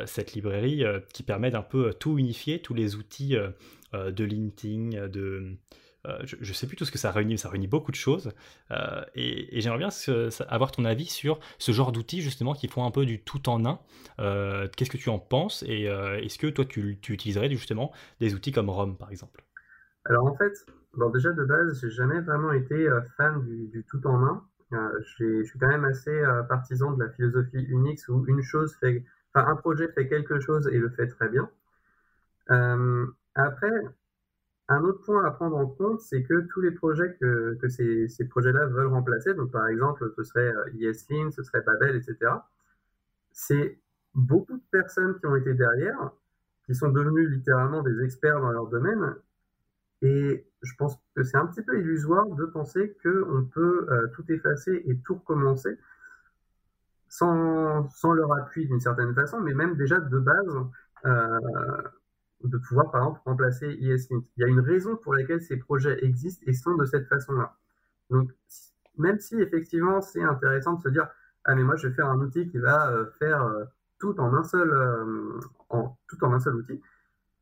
[0.07, 3.37] cette librairie qui permet d'un peu tout unifier, tous les outils
[3.93, 5.57] de linting, de,
[6.07, 7.97] euh, je ne sais plus tout ce que ça réunit, mais ça réunit beaucoup de
[7.97, 8.33] choses.
[8.71, 9.88] Euh, et, j'aimerais bien
[10.49, 13.64] avoir ton avis sur ce genre d'outils, justement, qui font un peu du tout en
[13.64, 13.79] un.
[14.21, 18.53] Euh, qu'est-ce que tu en penses Et est-ce que toi, tu, utiliserais justement des outils
[18.53, 19.43] comme ROM, par exemple?
[20.07, 20.53] Alors, en fait,
[20.95, 24.43] bon, déjà de base, j'ai jamais vraiment été fan du, tout en un.
[24.71, 29.57] je suis quand même assez partisan de la philosophie Unix où une chose fait, un
[29.57, 31.49] projet fait quelque chose et le fait très bien.
[33.35, 33.71] après,
[34.68, 38.09] un autre point à prendre en compte, c'est que tous les projets que, que ces,
[38.09, 42.16] ces projets-là veulent remplacer, donc par exemple, ce serait euh, ESLint, ce serait Babel, etc.,
[43.33, 43.79] c'est
[44.14, 46.11] beaucoup de personnes qui ont été derrière,
[46.66, 49.16] qui sont devenues littéralement des experts dans leur domaine,
[50.03, 54.24] et je pense que c'est un petit peu illusoire de penser qu'on peut euh, tout
[54.31, 55.79] effacer et tout recommencer
[57.09, 60.57] sans, sans leur appui d'une certaine façon, mais même déjà de base,
[61.07, 61.83] euh,
[62.49, 64.23] de pouvoir, par exemple, remplacer ESLint.
[64.37, 67.57] Il y a une raison pour laquelle ces projets existent et sont de cette façon-là.
[68.11, 68.31] Donc,
[68.99, 71.09] même si effectivement c'est intéressant de se dire,
[71.45, 73.65] ah mais moi je vais faire un outil qui va euh, faire euh,
[73.99, 75.41] tout en un seul, euh,
[76.09, 76.81] tout en un seul outil.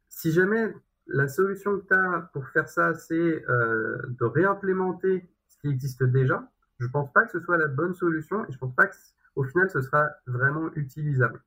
[0.09, 0.75] Si jamais
[1.07, 6.49] la solution que tu as pour faire ça, c'est de réimplémenter ce qui existe déjà,
[6.79, 9.69] je pense pas que ce soit la bonne solution et je pense pas qu'au final
[9.71, 11.43] ce sera vraiment utilisable.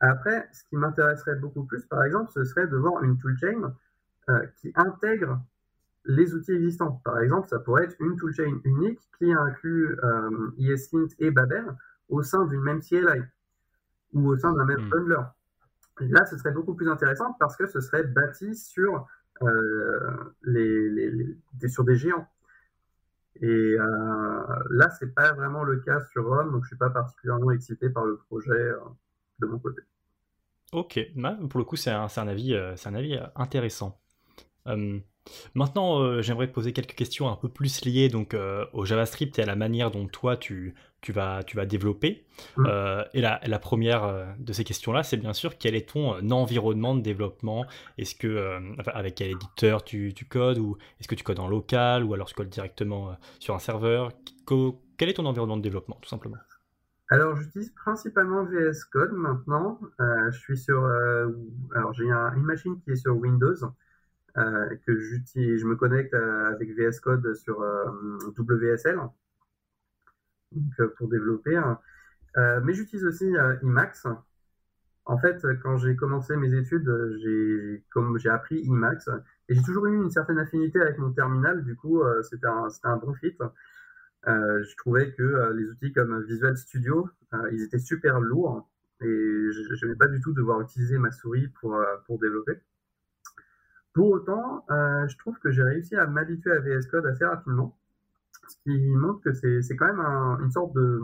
[0.00, 3.74] Après, ce qui m'intéresserait beaucoup plus, par exemple, ce serait de voir une toolchain
[4.30, 5.40] euh, qui intègre
[6.06, 7.00] les outils existants.
[7.04, 11.64] Par exemple, ça pourrait être une toolchain unique qui inclut euh, ESLint et Babel
[12.08, 13.22] au sein d'une même CLI
[14.14, 14.90] ou au sein d'un même hmm.
[14.90, 15.22] bundler.
[16.00, 19.06] là, ce serait beaucoup plus intéressant parce que ce serait bâti sur,
[19.42, 21.36] euh, les,
[21.68, 22.26] sur des géants.
[23.42, 27.50] Et euh, là, c'est pas vraiment le cas sur Rome, donc je suis pas particulièrement
[27.52, 28.72] excité par le projet
[29.40, 29.82] de mon côté.
[30.72, 34.00] Ok, bah, pour le coup, c'est un, un, avis, c'est un avis intéressant.
[35.54, 39.38] Maintenant, euh, j'aimerais te poser quelques questions un peu plus liées donc euh, au JavaScript
[39.38, 42.24] et à la manière dont toi tu, tu, vas, tu vas développer.
[42.56, 42.66] Mmh.
[42.66, 46.94] Euh, et la, la première de ces questions-là, c'est bien sûr quel est ton environnement
[46.94, 47.66] de développement?
[47.98, 52.04] Est-ce que avec quel éditeur tu, tu codes ou est-ce que tu codes en local
[52.04, 54.10] ou alors tu codes directement sur un serveur?
[54.96, 56.36] Quel est ton environnement de développement, tout simplement?
[57.10, 59.80] Alors, j'utilise principalement VS Code maintenant.
[59.98, 60.84] je suis sur,
[61.74, 63.56] alors j'ai une machine qui est sur Windows.
[64.38, 67.90] Euh, que j'utilise, je me connecte euh, avec VS Code sur euh,
[68.38, 68.98] WSL
[70.96, 71.56] pour développer.
[71.56, 71.78] Hein.
[72.62, 74.06] mais j'utilise aussi Emacs.
[75.04, 76.88] En fait, quand j'ai commencé mes études,
[77.22, 79.08] j'ai comme j'ai appris Emacs
[79.48, 81.64] et j'ai toujours eu une certaine affinité avec mon terminal.
[81.64, 83.36] Du coup, c'était un, un, bon fit.
[84.26, 87.08] Je trouvais que les outils comme Visual Studio,
[87.52, 88.68] ils étaient super lourds
[89.00, 92.60] et je n'aimais pas du tout devoir utiliser ma souris pour, pour développer.
[93.92, 97.76] Pour autant, euh, je trouve que j'ai réussi à m'habituer à VS Code assez rapidement,
[98.48, 100.00] ce qui montre que c'est quand même
[100.44, 101.00] une sorte de,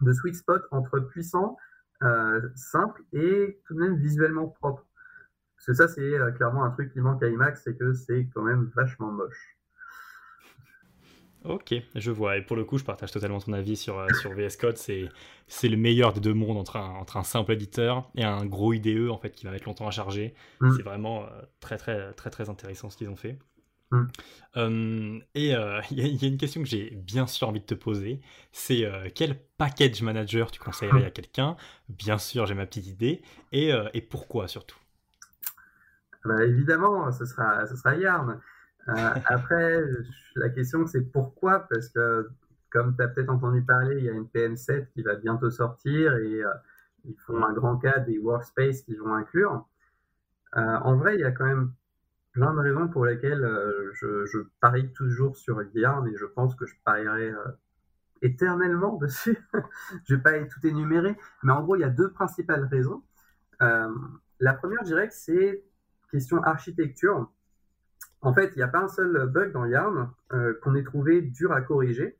[0.00, 1.58] de, sweet spot entre puissant,
[2.02, 4.86] euh, simple et tout de même visuellement propre.
[5.56, 8.26] Parce que ça, c'est euh, clairement un truc qui manque à IMAX, c'est que c'est
[8.34, 9.58] quand même vachement moche.
[11.44, 12.36] Ok, je vois.
[12.36, 14.76] Et pour le coup, je partage totalement ton avis sur, euh, sur VS Code.
[14.76, 15.08] C'est,
[15.48, 18.72] c'est le meilleur des deux mondes entre un, entre un simple éditeur et un gros
[18.72, 20.34] IDE en fait qui va mettre longtemps à charger.
[20.60, 20.76] Mm.
[20.76, 21.26] C'est vraiment euh,
[21.60, 23.38] très, très, très, très intéressant ce qu'ils ont fait.
[23.90, 24.04] Mm.
[24.56, 25.48] Euh, et
[25.90, 28.20] il y, a une question que j'ai bien sûr envie de te poser.
[28.52, 31.56] C'est quel package manager tu conseillerais à quelqu'un?
[31.88, 33.20] Bien sûr, j'ai ma petite idée.
[33.50, 34.78] Et, et pourquoi surtout?
[36.24, 38.40] Bah, Évidemment, ce sera, ce sera Yarn.
[38.88, 39.80] Euh, après,
[40.36, 41.60] la question c'est pourquoi?
[41.68, 42.30] Parce que,
[42.70, 46.16] comme tu as peut-être entendu parler, il y a une PM7 qui va bientôt sortir
[46.16, 46.50] et euh,
[47.04, 49.66] ils font un grand cas des workspaces qu'ils vont inclure.
[50.56, 51.72] Euh, en vrai, il y a quand même
[52.32, 53.46] plein de raisons pour lesquelles
[53.92, 57.32] je, parie toujours sur Yarn et je pense que je parierai
[58.22, 59.38] éternellement dessus.
[60.04, 63.02] je vais pas tout énumérer, mais en gros, il y a deux principales raisons.
[63.60, 65.62] la première, je dirais que c'est
[66.10, 67.30] question architecture.
[68.22, 71.22] En fait, il n'y a pas un seul bug dans Yarn euh, qu'on ait trouvé
[71.22, 72.16] dur à corriger,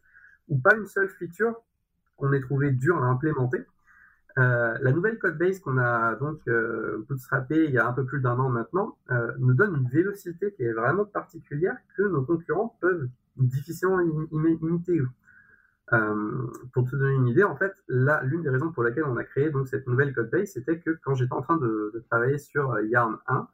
[0.49, 1.55] ou pas une seule feature
[2.17, 3.65] qu'on ait trouvé dur à implémenter.
[4.39, 7.05] Euh, la nouvelle codebase qu'on a donc euh,
[7.51, 10.63] il y a un peu plus d'un an maintenant euh, nous donne une vélocité qui
[10.63, 15.03] est vraiment particulière que nos concurrents peuvent difficilement imiter.
[16.73, 19.53] pour te donner une idée, en fait, l'une des raisons pour laquelle on a créé
[19.67, 23.49] cette nouvelle codebase, c'était que quand j'étais en train de, travailler sur Yarn 1,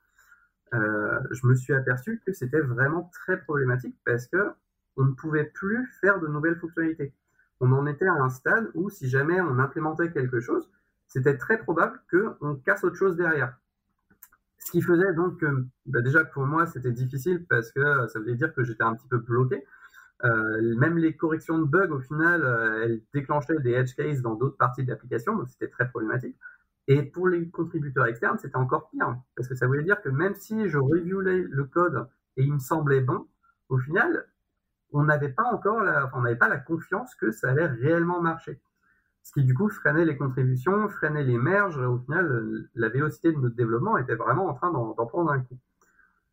[0.74, 4.50] euh, je me suis aperçu que c'était vraiment très problématique parce que
[4.96, 7.14] on ne pouvait plus faire de nouvelles fonctionnalités.
[7.61, 10.68] On en était à un stade où si jamais on implémentait quelque chose,
[11.07, 13.57] c'était très probable qu'on casse autre chose derrière.
[14.59, 15.46] Ce qui faisait donc que,
[15.87, 19.09] bah déjà pour moi, c'était difficile parce que ça voulait dire que j'étais un petit
[19.09, 19.64] peu bloqué.
[20.24, 24.35] Euh, même les corrections de bugs, au final, euh, elles déclenchaient des edge cases dans
[24.35, 26.37] d'autres parties de l'application, donc c'était très problématique.
[26.88, 30.35] Et pour les contributeurs externes, c'était encore pire, parce que ça voulait dire que même
[30.35, 33.27] si je reviewais le code et il me semblait bon,
[33.68, 34.27] au final,
[34.92, 38.59] on n'avait pas encore la, on n'avait pas la confiance que ça allait réellement marcher.
[39.22, 41.77] Ce qui du coup freinait les contributions, freinait les merges.
[41.77, 45.59] Au final, la vélocité de notre développement était vraiment en train d'en prendre un coup.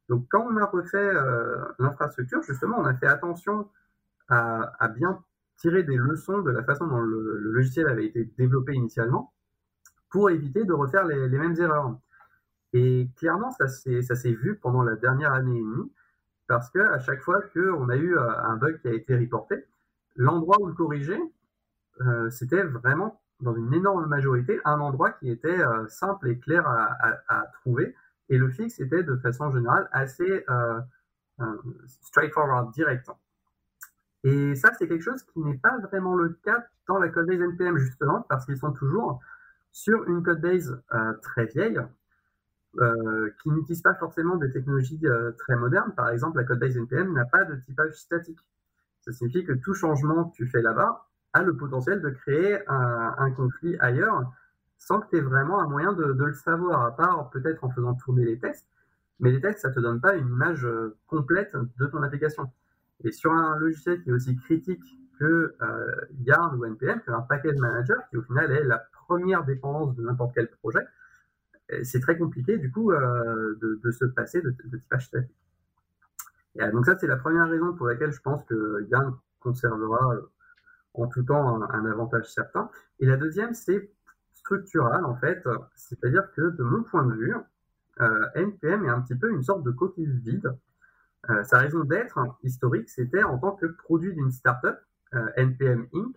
[0.07, 3.67] Donc quand on a refait euh, l'infrastructure, justement, on a fait attention
[4.29, 5.21] à, bien
[5.57, 9.34] tirer des leçons de la façon dont le logiciel avait été développé initialement
[10.09, 11.97] pour éviter de refaire les, mêmes erreurs.
[12.73, 15.91] Et clairement, ça s'est vu pendant la dernière année et demie,
[16.47, 19.65] parce que à chaque fois qu'on a eu euh, un bug qui a été reporté,
[20.15, 21.19] l'endroit où le corriger,
[22.01, 26.67] euh, c'était vraiment dans une énorme majorité un endroit qui était euh, simple et clair
[26.67, 27.95] à, trouver,
[28.29, 30.45] et le fixe était de façon générale assez
[32.01, 33.09] straightforward, direct.
[34.23, 37.39] Et ça, c'est quelque chose qui n'est pas vraiment le cas dans la code des
[37.39, 39.19] NPM, justement, parce qu'ils sont toujours
[39.75, 41.81] sur une codebase euh, très vieille,
[42.79, 45.93] euh, qui n'utilise pas forcément des technologies euh, très modernes.
[45.97, 48.39] Par exemple, la codebase NPM n'a pas de typage statique.
[49.01, 53.31] Ça signifie que tout changement que tu fais là-bas a le potentiel de créer un,
[53.31, 54.31] conflit ailleurs
[54.77, 57.95] sans que tu aies vraiment un moyen de, le savoir, à part peut-être en faisant
[57.95, 58.69] tourner les tests.
[59.19, 60.65] Mais les tests, ça te donne pas une image
[61.07, 62.49] complète de ton application.
[63.03, 64.83] Et sur un logiciel qui est aussi critique
[65.19, 65.53] que
[66.21, 70.03] Yarn ou NPM, que un package manager, qui au final est la première dépendance de
[70.03, 70.85] n'importe quel projet,
[71.83, 75.29] c'est très compliqué du coup euh, de, se passer de, de type HTTP.
[76.55, 80.15] Et, euh, donc ça, c'est la première raison pour laquelle je pense que Yarn conservera
[80.15, 80.21] euh,
[80.93, 82.69] en tout temps un, avantage certain.
[82.99, 83.91] Et la deuxième, c'est
[84.33, 85.43] structural en fait,
[85.75, 87.35] c'est-à-dire que de mon point de vue,
[88.35, 90.55] NPM est un petit peu une sorte de coquille vide.
[91.43, 94.77] Sa raison d'être historique, c'était en tant que produit d'une startup,
[95.35, 96.15] NPM Inc.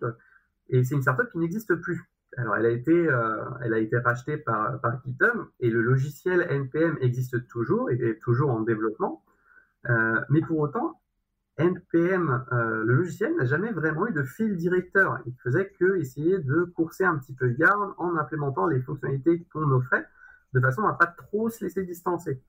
[0.69, 2.07] Et c'est une startup qui n'existe plus.
[2.37, 6.45] Alors, elle a été, euh, elle a été rachetée par, par GitHub et le logiciel
[6.49, 9.23] NPM existe toujours et est toujours en développement.
[9.89, 10.99] Euh, mais pour autant,
[11.57, 15.19] NPM, euh, le logiciel, n'a jamais vraiment eu de fil directeur.
[15.25, 19.69] Il faisait que essayer de courser un petit peu Yarn en implémentant les fonctionnalités qu'on
[19.71, 20.05] offrait
[20.53, 22.41] de façon à pas trop se laisser distancer.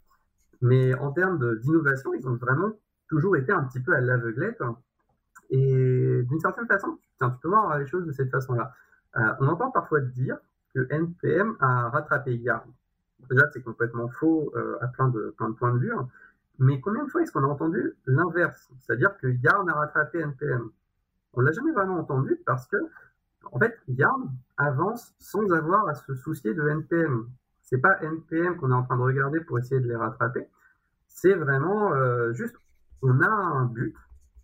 [0.63, 2.73] Mais en termes d'innovation, ils ont vraiment
[3.09, 4.63] toujours été un petit peu à l'aveuglette.
[5.51, 8.73] Et d'une certaine façon, tu peux voir les choses de cette façon-là.
[9.17, 10.39] Euh, on entend parfois dire
[10.75, 12.69] que NPM a rattrapé Yarn.
[13.29, 15.93] Déjà, c'est complètement faux euh, à plein de, points de vue.
[15.93, 16.09] Hein.
[16.59, 18.71] Mais combien de fois est-ce qu'on a entendu l'inverse?
[18.79, 20.71] C'est-à-dire que Yarn a rattrapé NPM
[21.35, 22.77] On l'a jamais vraiment entendu parce que,
[23.53, 27.29] en fait, Yarn avance sans avoir à se soucier de NPM.
[27.63, 30.47] C'est pas NPM qu'on est en train de regarder pour essayer de les rattraper.
[31.09, 32.57] C'est vraiment euh, juste,
[33.03, 33.95] on a un but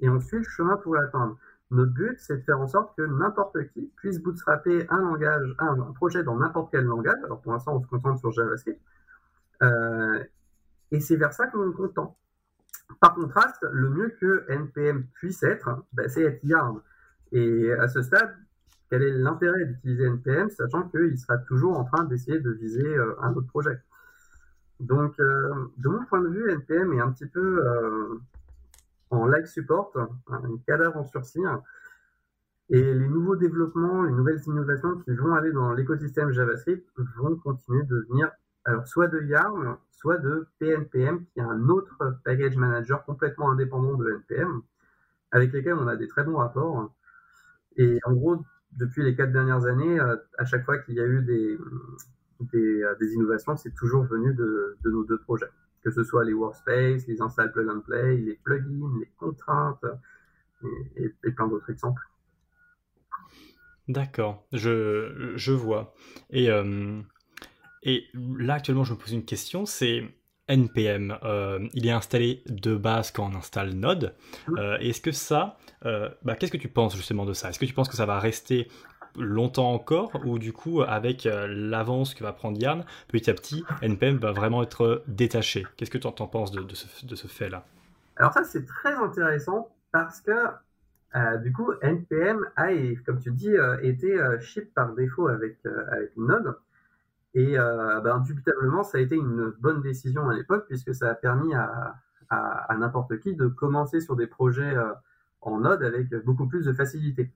[0.01, 1.37] et on suit le chemin pour l'atteindre.
[1.71, 5.75] Notre but, c'est de faire en sorte que n'importe qui puisse bootstrapper un langage, un,
[5.93, 7.19] projet dans n'importe quel langage.
[7.25, 8.81] Alors pour l'instant, on se concentre sur JavaScript.
[9.63, 10.23] Euh,
[10.93, 12.17] et c'est vers ça qu'on tend.
[13.01, 16.81] Par contraste, le mieux que NPM puisse être, ben, c'est être Yarn.
[17.33, 18.37] Et à ce stade,
[18.89, 23.17] quel est l'intérêt d'utiliser NPM, sachant qu'il sera toujours en train d'essayer de viser euh,
[23.21, 23.81] un autre projet?
[24.79, 28.21] Donc, euh, de mon point de vue, NPM est un petit peu
[29.11, 29.93] en like support,
[30.29, 31.43] un cadavre en sursis.
[32.69, 37.85] Et les nouveaux développements, les nouvelles innovations qui vont aller dans l'écosystème JavaScript vont continuer
[37.85, 38.31] de venir
[38.67, 43.95] alors soit de Yarn, soit de PNPM, qui est un autre package manager complètement indépendant
[43.95, 44.61] de NPM,
[45.31, 46.93] avec lesquels on a des très bons rapports.
[47.77, 51.07] Et en gros, depuis les quatre dernières années, euh, à chaque fois qu'il y a
[51.07, 51.59] eu des,
[52.55, 55.51] euh, innovations, c'est toujours venu de, nos deux projets.
[55.87, 59.85] Que ce soit les workspaces, les install plug and play, les plugins, les contraintes
[60.65, 62.03] et, et, et plein d'autres exemples.
[63.87, 65.95] D'accord, je, je vois.
[66.31, 67.01] Et, euh,
[67.85, 70.03] et là, actuellement, je me pose une question, c'est
[70.49, 74.17] NPM, euh, il est installé de base quand on installe Node.
[74.59, 77.51] Euh, Est-ce que ça, bah, qu'est-ce que tu penses justement de ça?
[77.51, 78.67] Est-ce que tu penses que ça va rester
[79.19, 83.65] longtemps encore ou du coup avec euh, l'avance que va prendre Yarn, petit à petit,
[83.83, 87.65] NPM va vraiment être détaché Qu'est-ce que tu en penses de, ce, de ce fait-là?
[88.17, 90.33] Alors ça c'est très intéressant parce que
[91.15, 92.69] euh, du coup NPM a,
[93.05, 95.59] comme tu dis, euh, été ship par défaut avec,
[95.93, 96.57] avec Node.
[97.37, 101.15] Et euh, ben, indubitablement, ça a été une bonne décision à l'époque puisque ça a
[101.15, 101.95] permis à,
[102.31, 104.95] à, à n'importe qui de commencer sur des projets euh,
[105.43, 107.31] en Node avec beaucoup plus de facilité.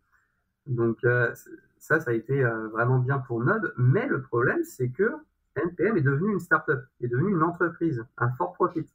[0.66, 1.34] Donc euh,
[1.80, 3.74] ça, ça a été euh, vraiment bien pour Node.
[3.76, 5.12] Mais le problème, c'est que
[5.56, 8.86] NPM est devenu une startup, est devenu une entreprise, un for profit.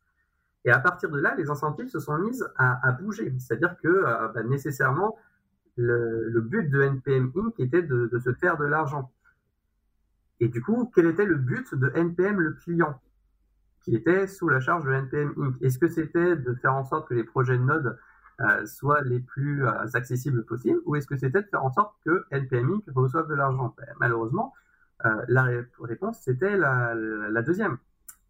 [0.63, 3.33] Et à partir de là, les incentives se sont mises à, bouger.
[3.39, 5.17] C'est-à-dire que euh, ben, nécessairement,
[5.75, 7.59] le, but de NPM Inc.
[7.59, 9.11] était de, de se faire de l'argent.
[10.39, 13.01] Et du coup, quel était le but de NPM le client
[13.81, 15.61] qui était sous la charge de NPM Inc?
[15.61, 17.97] Est-ce que c'était de faire en sorte que les projets de Node
[18.65, 22.25] soient les plus euh, accessibles possibles ou est-ce que c'était de faire en sorte que
[22.31, 22.83] NPM Inc.
[22.93, 23.73] reçoive de l'argent?
[23.77, 24.53] Ben, Malheureusement,
[25.05, 25.47] euh, la
[25.79, 27.77] réponse c'était la, deuxième.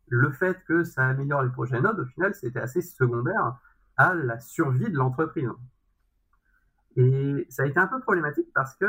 [0.08, 3.58] Le fait que ça améliore les projets Node, au final, c'était assez secondaire
[3.98, 5.50] à la survie de l'entreprise.
[6.98, 8.86] Et ça a été un peu problématique parce que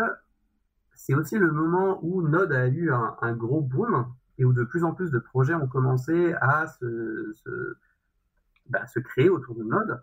[0.94, 4.84] c'est aussi le moment où Node a eu un, gros boom et où de plus
[4.84, 10.02] en plus de projets ont commencé à se, se créer autour de Node.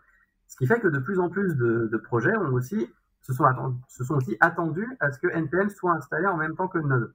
[0.54, 2.88] Ce qui fait que de plus en plus de, de projets ont aussi,
[3.24, 3.44] se, sont
[3.88, 7.12] se sont aussi attendus à ce que NPM soit installé en même temps que Node.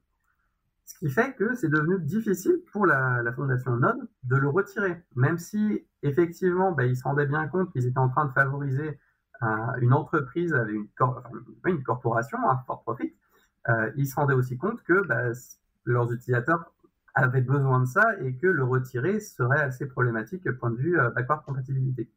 [0.85, 5.05] Ce qui fait que c'est devenu difficile pour la, la, fondation Node de le retirer,
[5.15, 8.99] même si effectivement bah, ils se rendaient bien compte qu'ils étaient en train de favoriser
[9.45, 9.47] euh,
[9.83, 10.89] une entreprise avec une,
[11.67, 13.15] une corporation, un for profit,
[13.69, 15.31] euh, ils se rendaient aussi compte que bah,
[15.85, 16.73] leurs utilisateurs
[17.15, 21.11] avaient besoin de ça et que le retirer serait assez problématique point de vue euh,
[21.11, 22.11] backward compatibilité.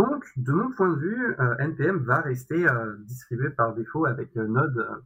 [0.00, 4.34] Donc, de mon point de vue, euh, NPM va rester euh, distribué par défaut avec
[4.34, 5.02] Node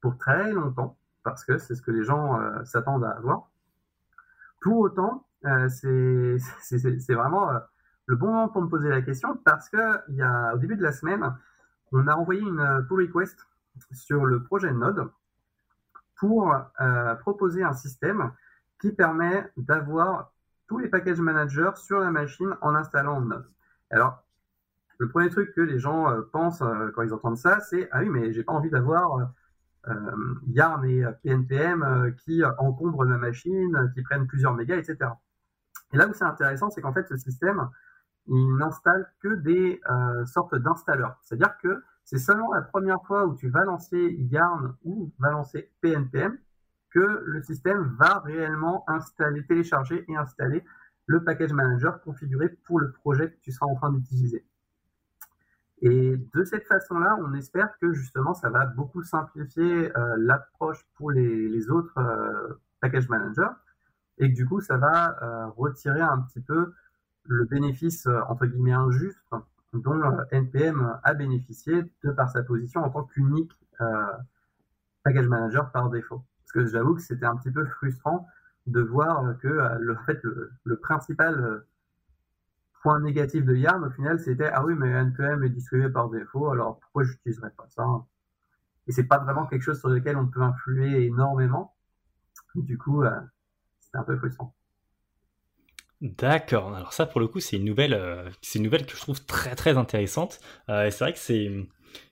[0.00, 3.50] pour très longtemps, parce que c'est ce que les gens s'attendent à avoir.
[4.60, 7.50] Pour autant, c'est vraiment
[8.06, 10.76] le bon moment pour me poser la question parce que il y a, au début
[10.76, 11.34] de la semaine,
[11.90, 13.44] on a envoyé une pull request
[13.90, 15.10] sur le projet Node
[16.14, 18.30] pour euh, proposer un système
[18.80, 20.30] qui permet d'avoir
[20.68, 23.50] tous les package managers sur la machine en installant Node.
[23.90, 24.22] Alors,
[24.98, 28.00] le premier truc que les gens euh, pensent euh, quand ils entendent ça, c'est ah
[28.00, 29.32] oui, mais j'ai pas envie d'avoir
[30.48, 34.98] Yarn et PNPM qui encombrent ma machine, qui prennent plusieurs mégas, etc.
[35.94, 37.70] Et là où c'est intéressant, c'est qu'en fait, ce système,
[38.26, 39.80] il n'installe que des
[40.26, 41.18] sortes d'installeurs.
[41.22, 45.70] C'est-à-dire que c'est seulement la première fois où tu vas lancer Yarn ou va lancer
[45.82, 46.38] PNPM
[46.90, 50.64] que le système va réellement installer, télécharger et installer
[51.04, 54.46] le package manager configuré pour le projet que tu seras en train d'utiliser.
[55.80, 61.10] Et de cette façon-là, on espère que justement, ça va beaucoup simplifier euh, l'approche pour
[61.10, 63.52] les, autres euh, package managers
[64.18, 66.72] et que du coup, ça va euh, retirer un petit peu
[67.26, 69.18] le bénéfice entre guillemets injuste
[69.74, 74.06] dont NPM a bénéficié de par sa position en tant qu'unique euh,
[75.04, 76.22] package manager par défaut.
[76.40, 78.26] Parce que j'avoue que c'était un petit peu frustrant
[78.66, 80.20] de voir que euh, le, fait,
[80.64, 81.66] le, principal euh,
[82.82, 86.50] point négatif de Yarn, au final, c'était ah oui, mais NPM est distribué par défaut,
[86.50, 87.84] alors pourquoi j'utiliserais pas ça?
[88.86, 91.74] Et c'est pas vraiment quelque chose sur lequel on peut influer énormément.
[92.54, 93.04] Du coup,
[93.80, 94.54] c'était un peu frustrant.
[96.00, 96.74] D'accord.
[96.74, 99.24] Alors ça, pour le coup, c'est une nouvelle, euh, c'est une nouvelle que je trouve
[99.24, 100.40] très très intéressante.
[100.68, 101.18] Euh, et c'est vrai que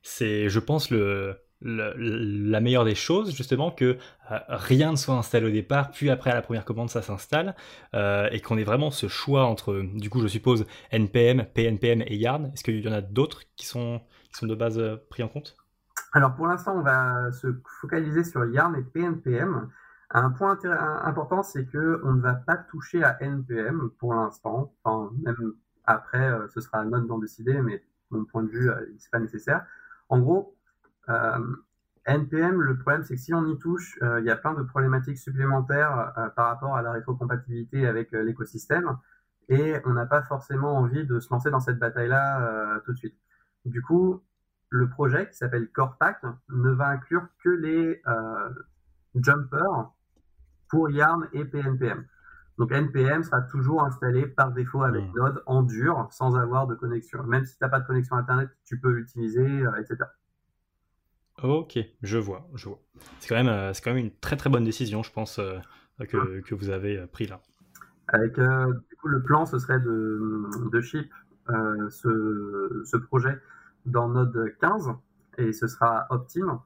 [0.02, 3.96] c'est, je pense le, la meilleure des choses, justement, que
[4.30, 7.54] euh, rien ne soit installé au départ, puis après à la première commande ça s'installe,
[7.94, 12.50] et qu'on ait vraiment ce choix entre, du coup, je suppose npm, pnpm et yarn.
[12.52, 15.56] Est-ce qu'il y en a d'autres qui sont, qui sont de base pris en compte?
[16.12, 17.48] Alors pour l'instant, on va se
[17.80, 19.68] focaliser sur yarn et pnpm.
[20.10, 20.56] Un point
[21.04, 24.72] important, c'est que on ne va pas toucher à NPM pour l'instant.
[24.84, 28.70] Enfin, même après, euh, ce sera à Node d'en décider, mais mon point de vue,
[28.70, 29.66] euh, c'est pas nécessaire.
[30.08, 30.55] En gros, euh,
[32.06, 35.18] NPM, le problème, c'est que si on y touche, il y a plein de problématiques
[35.18, 38.96] supplémentaires par rapport à la rétrocompatibilité avec l'écosystème,
[39.48, 43.16] et on n'a pas forcément envie de se lancer dans cette bataille-là tout de suite.
[43.64, 44.22] Du coup,
[44.70, 48.02] le projet qui s'appelle CorePack ne va inclure que les
[49.14, 49.90] jumpers
[50.68, 52.04] pour Yarn et PNPM.
[52.58, 57.22] Donc NPM sera toujours installé par défaut avec Node en dur, sans avoir de connexion.
[57.24, 59.96] Même si tu n'as pas de connexion Internet, tu peux l'utiliser, euh, etc.
[61.42, 62.80] Ok, je vois, je vois.
[63.20, 65.58] C'est quand, même, euh, quand même une très très bonne décision, je pense, euh,
[65.98, 67.40] que, que, vous avez pris là.
[68.08, 71.12] Avec, du coup, le plan, ce serait de, de ship
[71.48, 73.38] ce, ce, projet
[73.84, 74.90] dans Node 15,
[75.38, 76.62] et ce sera opt-in.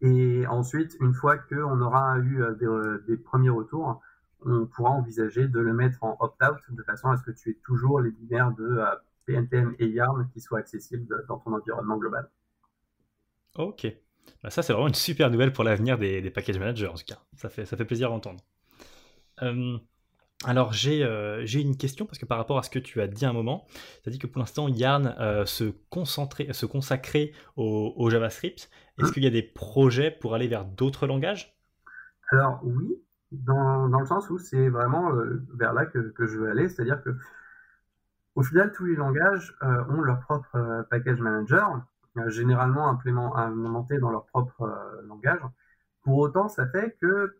[0.00, 4.02] Et ensuite, une fois qu'on aura eu euh, euh, des, premiers retours,
[4.44, 7.58] on pourra envisager de le mettre en opt-out de façon à ce que tu aies
[7.64, 8.80] toujours les binaires de
[9.24, 12.28] PNPM euh, et YARN qui soient accessibles dans ton environnement global.
[13.56, 13.86] Ok.
[14.42, 17.04] Bah, ça, c'est vraiment une super nouvelle pour l'avenir des, des, package managers, en tout
[17.06, 17.18] cas.
[17.36, 18.40] Ça fait, ça fait plaisir à entendre.
[20.46, 23.24] Alors euh, j'ai une question parce que par rapport à ce que tu as dit
[23.24, 23.66] un moment,
[24.02, 28.70] tu as dit que pour l'instant Yarn euh, se, concentrait, se consacrait au, JavaScript.
[28.98, 31.56] Est-ce qu'il y a des projets pour aller vers d'autres langages?
[32.30, 32.94] Alors oui,
[33.32, 37.16] dans, le sens où c'est vraiment euh, vers là que, je veux aller, c'est-à-dire que
[38.34, 41.80] au final tous les langages ont leur propre package manager,
[42.28, 45.40] généralement implémenté dans leur propre langage.
[46.02, 47.36] Pour autant, ça fait que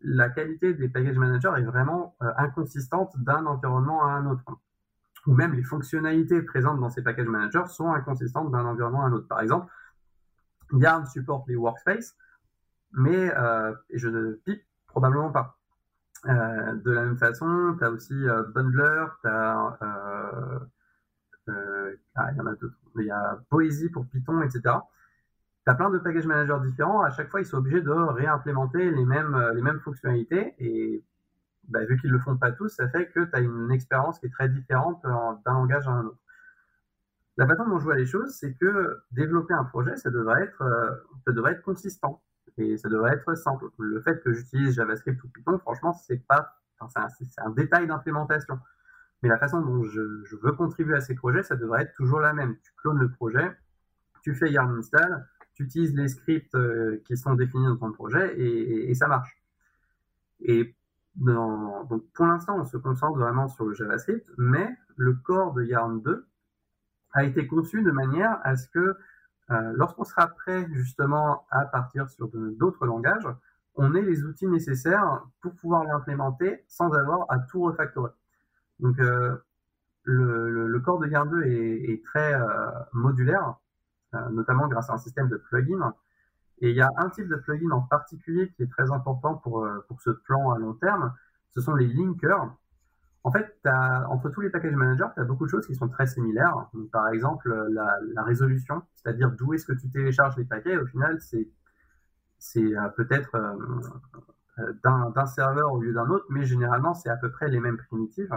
[0.00, 4.44] la qualité des package managers est vraiment euh, inconsistante d'un environnement à un autre.
[5.26, 9.12] Ou même les fonctionnalités présentes dans ces package managers sont inconsistantes d'un environnement à un
[9.12, 9.28] autre.
[9.28, 9.72] Par exemple,
[10.72, 12.16] Yarn supporte les workspaces,
[12.92, 15.58] mais euh, je ne pipe probablement pas.
[16.26, 19.78] Euh, de la même façon, tu as aussi Bundler, tu as
[22.14, 22.78] ah, il y en a d'autres.
[22.96, 24.78] Il y a Poesy pour Python, etc
[25.68, 27.02] tu as plein de package managers différents.
[27.02, 30.54] À chaque fois, ils sont obligés de réimplémenter les mêmes, euh, les mêmes fonctionnalités.
[30.58, 31.04] Et
[31.68, 34.18] bah, vu qu'ils ne le font pas tous, ça fait que tu as une expérience
[34.18, 36.18] qui est très différente d'un langage à un autre.
[37.36, 40.62] La façon dont je vois les choses, c'est que développer un projet, ça devrait être,
[40.62, 40.90] euh,
[41.26, 42.22] ça devrait être consistant
[42.56, 43.66] et ça devrait être simple.
[43.78, 46.56] Le fait que j'utilise JavaScript ou Python, franchement, c'est pas,
[47.18, 48.58] c'est un, détail d'implémentation.
[49.22, 50.00] Mais la façon dont je,
[50.36, 52.56] veux contribuer à ces projets, ça devrait être toujours la même.
[52.62, 53.56] Tu clones le projet,
[54.22, 58.38] tu fais yarn install, tu utilises les scripts euh, qui sont définis dans ton projet
[58.38, 59.36] et, ça marche.
[60.40, 60.74] Et
[61.16, 66.00] donc pour l'instant, on se concentre vraiment sur le JavaScript, mais le corps de Yarn
[66.00, 66.26] 2
[67.12, 68.96] a été conçu de manière à ce que
[69.48, 73.26] lorsqu'on sera prêt justement à partir sur d'autres langages,
[73.74, 78.10] on ait les outils nécessaires pour pouvoir l'implémenter sans avoir à tout refactorer.
[78.80, 78.96] Donc
[80.04, 82.34] le, corps de Yarn 2 est, très
[82.92, 83.54] modulaire,
[84.30, 85.94] notamment grâce à un système de plugins.
[86.60, 89.66] Et il y a un type de plugin en particulier qui est très important pour,
[89.86, 91.12] pour ce plan à long terme,
[91.50, 92.50] ce sont les linkers.
[93.24, 93.58] En fait,
[94.08, 96.54] entre tous les package managers, tu as beaucoup de choses qui sont très similaires.
[96.92, 101.46] par exemple, la, résolution, c'est-à-dire d'où est-ce que tu télécharges les paquets, au final, c'est
[102.56, 103.54] euh, peut-être euh,
[104.60, 104.72] euh,
[105.14, 108.32] d'un serveur au lieu d'un autre, mais généralement, c'est à peu près les mêmes primitives.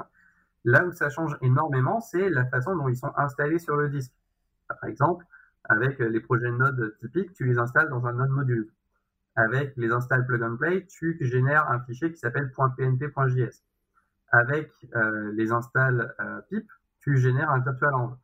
[0.64, 4.14] Là où ça change énormément, c'est la façon dont ils sont installés sur le disque.
[4.68, 5.26] Par exemple,
[5.64, 8.72] avec les projets Node typiques, tu les installes dans un Node module.
[9.36, 13.64] Avec les install plug and play, tu génères un fichier qui s'appelle .pnp.js.
[14.30, 18.16] Avec euh, les installs euh, pip, tu génères un virtual env.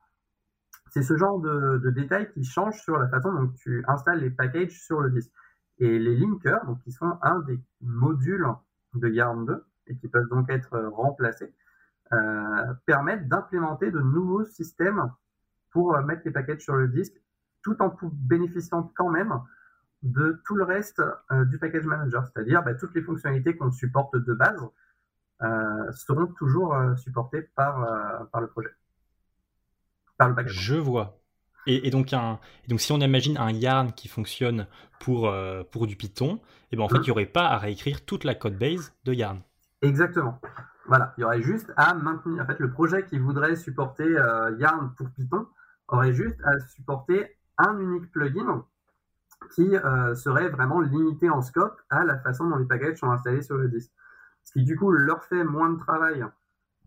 [0.89, 4.79] C'est ce genre de, détails qui changent sur la façon dont tu installes les packages
[4.81, 5.31] sur le disque.
[5.79, 8.47] Et les linkers, donc qui sont un des modules
[8.95, 11.66] de Yarn 2 et qui peuvent donc être remplacés, euh,
[12.85, 15.11] permettent d'implémenter de nouveaux systèmes
[15.71, 17.13] pour mettre les packages sur le disque,
[17.61, 19.41] tout en bénéficiant quand même
[20.03, 21.01] de tout le reste
[21.31, 24.61] euh, du package manager, c'est-à-dire bah, toutes les fonctionnalités qu'on supporte de base
[25.41, 28.69] euh, seront toujours euh, supportées par, par le projet,
[30.17, 30.53] par le package.
[30.53, 31.19] Je vois.
[31.69, 32.39] Et, donc, un,
[32.69, 34.67] donc, si on imagine un Yarn qui fonctionne
[35.01, 35.29] pour,
[35.69, 36.39] pour du Python, et
[36.71, 37.01] eh ben en fait, mmh.
[37.01, 39.41] il n'y aurait pas à réécrire toute la code base de Yarn.
[39.81, 40.39] Exactement.
[40.87, 42.43] Voilà, il y aurait juste à maintenir.
[42.43, 44.09] En fait, le projet qui voudrait supporter
[44.57, 45.47] Yarn pour Python
[45.87, 48.65] aurait juste à supporter un unique plugin
[49.53, 53.41] qui euh, serait vraiment limité en scope à la façon dont les packages sont installés
[53.41, 53.91] sur le disque.
[54.43, 56.25] Ce qui du coup leur fait moins de travail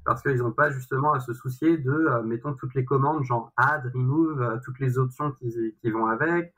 [0.05, 3.53] parce qu'ils n'ont pas justement à se soucier de, euh, mettons, toutes les commandes genre
[3.57, 6.55] add, remove, euh, toutes les options qui, qui vont avec,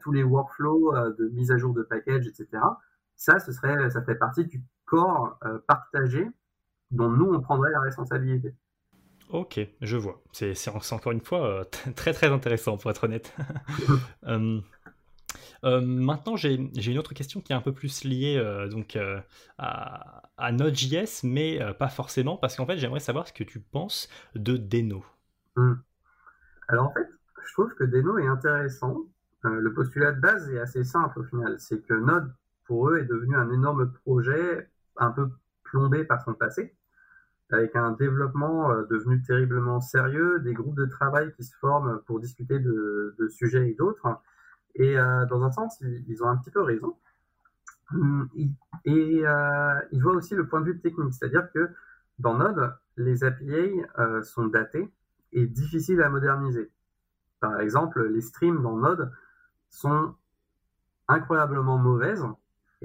[0.00, 2.48] tous les workflows de mise à jour de package, etc.
[3.14, 6.28] Ça, ce serait, ça fait partie du corps partagé
[6.90, 8.54] dont nous, on prendrait la responsabilité.
[9.30, 10.22] Ok, je vois.
[10.32, 10.54] C'est
[10.92, 11.64] encore une fois
[11.96, 13.34] très très intéressant pour être honnête.
[15.64, 19.20] Euh, maintenant, j'ai une autre question qui est un peu plus liée euh, donc, euh,
[19.58, 24.56] à, Node.js, mais pas forcément, parce qu'en fait, j'aimerais savoir ce que tu penses de
[24.56, 25.04] Deno.
[25.56, 25.74] Hmm.
[26.68, 27.08] Alors en fait,
[27.46, 28.98] je trouve que Deno est intéressant.
[29.42, 31.56] le postulat de base est assez simple au final.
[31.58, 32.32] C'est que Node,
[32.64, 34.68] pour eux, est devenu un énorme projet
[34.98, 35.30] un peu
[35.64, 36.74] plombé par son passé
[37.50, 42.58] avec un développement devenu terriblement sérieux, des groupes de travail qui se forment pour discuter
[42.58, 44.20] de, sujets et d'autres,
[44.78, 46.96] et euh, dans un sens, ils, ont un petit peu raison.
[47.92, 48.28] Hum,
[48.84, 51.70] et euh, ils voient aussi le point de vue technique, c'est-à-dire que
[52.18, 54.92] dans Node, les API euh, sont datés
[55.32, 56.70] et difficiles à moderniser.
[57.40, 59.12] Par exemple, les streams dans Node
[59.70, 60.14] sont
[61.08, 62.24] incroyablement mauvaises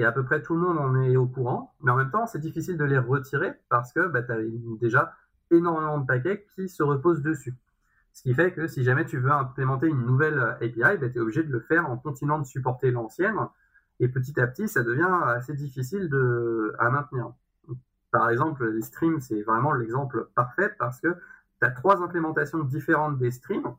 [0.02, 2.26] et à peu près tout le monde en est au courant, mais en même temps,
[2.26, 4.38] c'est difficile de les retirer parce que bah, tu as
[4.80, 5.14] déjà
[5.52, 7.54] énormément de paquets qui se reposent dessus.
[8.14, 11.20] Ce qui fait que si jamais tu veux implémenter une nouvelle API, ben, tu es
[11.20, 13.38] obligé de le faire en continuant de supporter l'ancienne.
[14.00, 16.10] Et petit à petit, ça devient assez difficile
[16.80, 17.32] à maintenir.
[18.10, 23.20] Par exemple, les streams, c'est vraiment l'exemple parfait parce que tu as trois implémentations différentes
[23.20, 23.76] des streams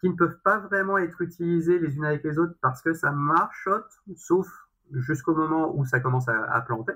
[0.00, 3.10] qui ne peuvent pas vraiment être utilisées les unes avec les autres parce que ça
[3.10, 6.94] marchote, sauf jusqu'au moment où ça commence à, planter.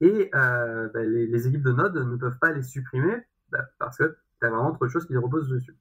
[0.00, 3.16] Et euh, ben, les, équipes de Node ne peuvent pas les supprimer
[3.50, 5.74] ben, parce que tu as vraiment trop de choses qui reposent dessus.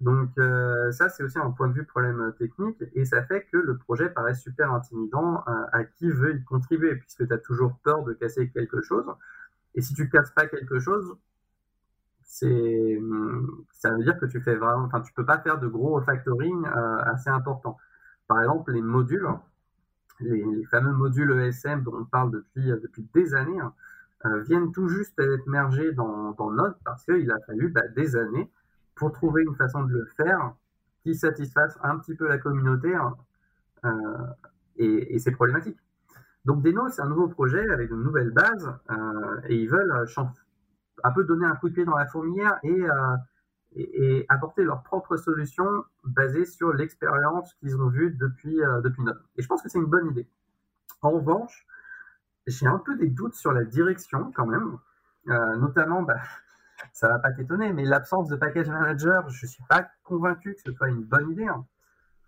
[0.00, 3.56] Donc euh, ça, c'est aussi un point de vue problème technique et ça fait que
[3.56, 7.78] le projet paraît super intimidant euh, à, qui veut y contribuer puisque tu as toujours
[7.84, 9.06] peur de casser quelque chose.
[9.74, 11.16] Et si tu casses pas quelque chose,
[12.24, 13.00] c'est
[13.70, 16.66] ça veut dire que tu fais vraiment, enfin tu peux pas faire de gros refactoring
[16.66, 17.78] assez important.
[18.26, 19.28] Par exemple, les modules,
[20.20, 23.60] les, fameux modules ESM dont on parle depuis depuis des années.
[23.60, 23.72] Hein,
[24.24, 28.14] euh, viennent tout juste d'être mergés dans, dans Node parce qu'il a fallu bah, des
[28.14, 28.48] années
[28.94, 30.54] pour trouver une façon de le faire
[31.02, 33.16] qui satisfasse un petit peu la communauté hein,
[33.84, 33.90] euh,
[34.76, 35.76] et, c'est problématique.
[36.44, 40.06] Donc Deno, c'est un nouveau projet avec de nouvelles bases euh, et ils veulent
[41.02, 42.80] un peu donner un coup de pied dans la fourmilière et,
[43.76, 45.64] et, apporter leur propre solution
[46.04, 49.22] basée sur l'expérience qu'ils ont vue depuis, depuis Node.
[49.36, 50.28] Et je pense que c'est une bonne idée.
[51.02, 51.66] En revanche,
[52.46, 54.78] j'ai un peu des doutes sur la direction quand même.
[55.28, 56.20] Euh, notamment, bah,
[56.92, 60.72] ça va pas t'étonner, mais l'absence de package manager, je suis pas convaincu que ce
[60.72, 61.46] soit une bonne idée.
[61.46, 61.66] Hein.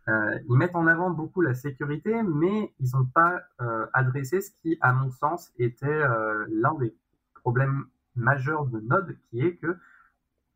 [0.09, 4.51] Euh, ils mettent en avant beaucoup la sécurité, mais ils n'ont pas euh, adressé ce
[4.61, 6.03] qui, à mon sens, était
[6.51, 6.95] l'un des
[7.35, 9.77] problèmes majeurs de Node, qui est que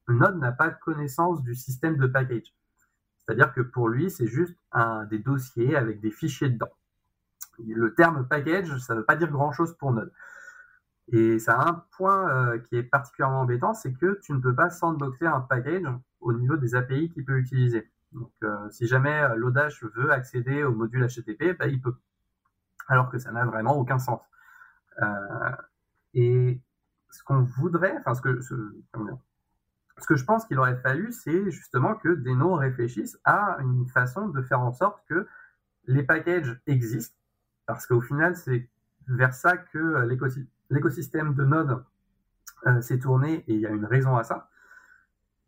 [0.08, 2.54] Node n'a pas connaissance du système de package.
[3.18, 6.70] C'est-à-dire que pour lui, c'est juste un, des dossiers avec des fichiers dedans.
[7.58, 10.12] Le terme package, ça ne veut pas dire grand-chose pour Node.
[11.10, 14.54] Et ça a un point euh, qui est particulièrement embêtant, c'est que tu ne peux
[14.54, 15.86] pas sandboxer un package
[16.20, 17.90] au niveau des API qu'il peut utiliser.
[18.12, 21.94] Donc, euh, si jamais euh, l'Audace veut accéder au module HTTP, bah, il peut.
[22.88, 24.20] Alors que ça n'a vraiment aucun sens.
[26.14, 26.60] et
[27.10, 28.54] ce qu'on voudrait, enfin, ce que, ce,
[30.00, 34.28] ce que je pense qu'il aurait fallu, c'est justement que Deno réfléchisse à une façon
[34.28, 35.26] de faire en sorte que
[35.86, 37.16] les packages existent,
[37.66, 38.68] parce qu'au final, c'est
[39.08, 40.06] vers ça que
[40.70, 41.84] l'écosystème de Node
[42.66, 44.50] euh, s'est tourné et il y a une raison à ça,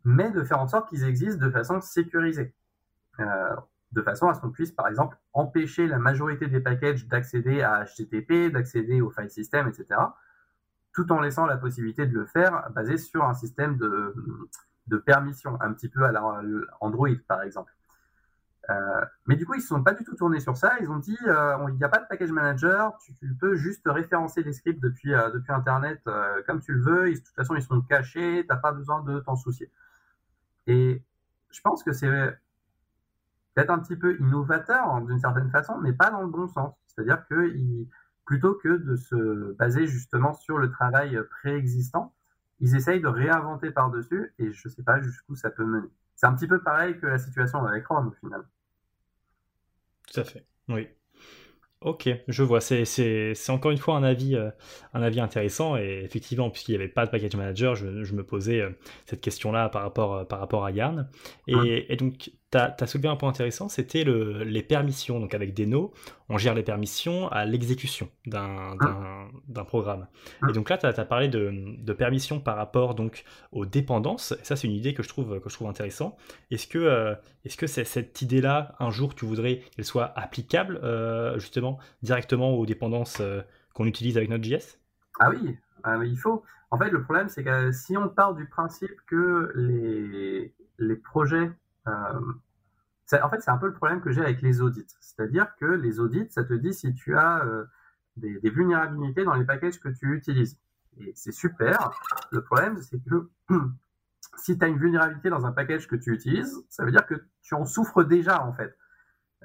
[0.03, 2.55] mais de faire en sorte qu'ils existent de façon sécurisée,
[3.19, 3.55] euh,
[3.91, 7.85] de façon à ce qu'on puisse, par exemple, empêcher la majorité des packages d'accéder à
[7.85, 9.99] HTTP, d'accéder au file system, etc
[10.93, 14.13] tout en laissant la possibilité de le faire basé sur un système de,
[14.87, 16.23] de permission, un petit peu à la
[16.81, 17.73] Android par exemple.
[18.69, 20.75] Euh, mais du coup, ils ne sont pas du tout tournés sur ça.
[20.81, 24.43] Ils ont dit, euh, il n'y a pas de package manager, tu, peux juste référencer
[24.43, 26.01] les scripts depuis, euh, depuis Internet
[26.45, 27.11] comme tu le veux.
[27.11, 29.71] de toute façon, ils sont cachés, tu n'as pas besoin de t'en soucier.
[30.67, 31.03] Et
[31.49, 32.07] je pense que c'est
[33.55, 36.73] peut-être un petit peu innovateur d'une certaine façon, mais pas dans le bon sens.
[36.87, 37.87] C'est-à-dire qu'ils
[38.31, 42.13] plutôt que de se baser justement sur le travail préexistant,
[42.61, 45.89] ils essayent de réinventer par-dessus et je ne sais pas jusqu'où ça peut mener.
[46.15, 48.47] C'est un petit peu pareil que la situation avec Chrome au final.
[50.07, 50.87] Tout à fait, oui.
[51.81, 52.61] Ok, je vois.
[52.61, 54.49] C'est encore une fois un avis, euh,
[54.93, 55.75] un avis intéressant.
[55.75, 58.69] Et effectivement, puisqu'il n'y avait pas de package manager, je, me posais euh,
[59.07, 61.09] cette question-là par rapport, euh, par rapport à Yarn.
[61.47, 65.19] Et, et donc, tu as, soulevé un point intéressant, c'était le, les permissions.
[65.19, 65.93] Donc avec Deno,
[66.27, 69.63] on gère les permissions à l'exécution d'un ah.
[69.63, 70.07] programme.
[70.41, 70.47] Ah.
[70.49, 73.23] Et donc là, tu as, parlé de, de, permissions par rapport donc,
[73.53, 74.33] aux dépendances.
[74.33, 76.17] Et ça, c'est une idée que je trouve, que je trouve intéressant.
[76.51, 77.15] Est-ce que, euh,
[77.57, 83.19] que cette idée-là, un jour, tu voudrais qu'elle soit applicable euh, justement directement aux dépendances
[83.21, 83.41] euh,
[83.73, 84.77] qu'on utilise avec Node.js
[85.19, 86.43] ah oui, ah oui, il faut.
[86.71, 91.51] En fait, le problème, c'est que si on part du principe que les, les projets
[91.87, 94.87] euh, en fait, c'est un peu le problème que j'ai avec les audits.
[94.99, 97.65] C'est-à-dire que les audits, ça te dit si tu as euh,
[98.15, 100.57] des, vulnérabilités dans les packages que tu utilises.
[100.97, 101.91] Et c'est super.
[102.31, 103.29] Le problème, c'est que
[104.37, 107.15] si tu as une vulnérabilité dans un package que tu utilises, ça veut dire que
[107.41, 108.77] tu en souffres déjà, en fait.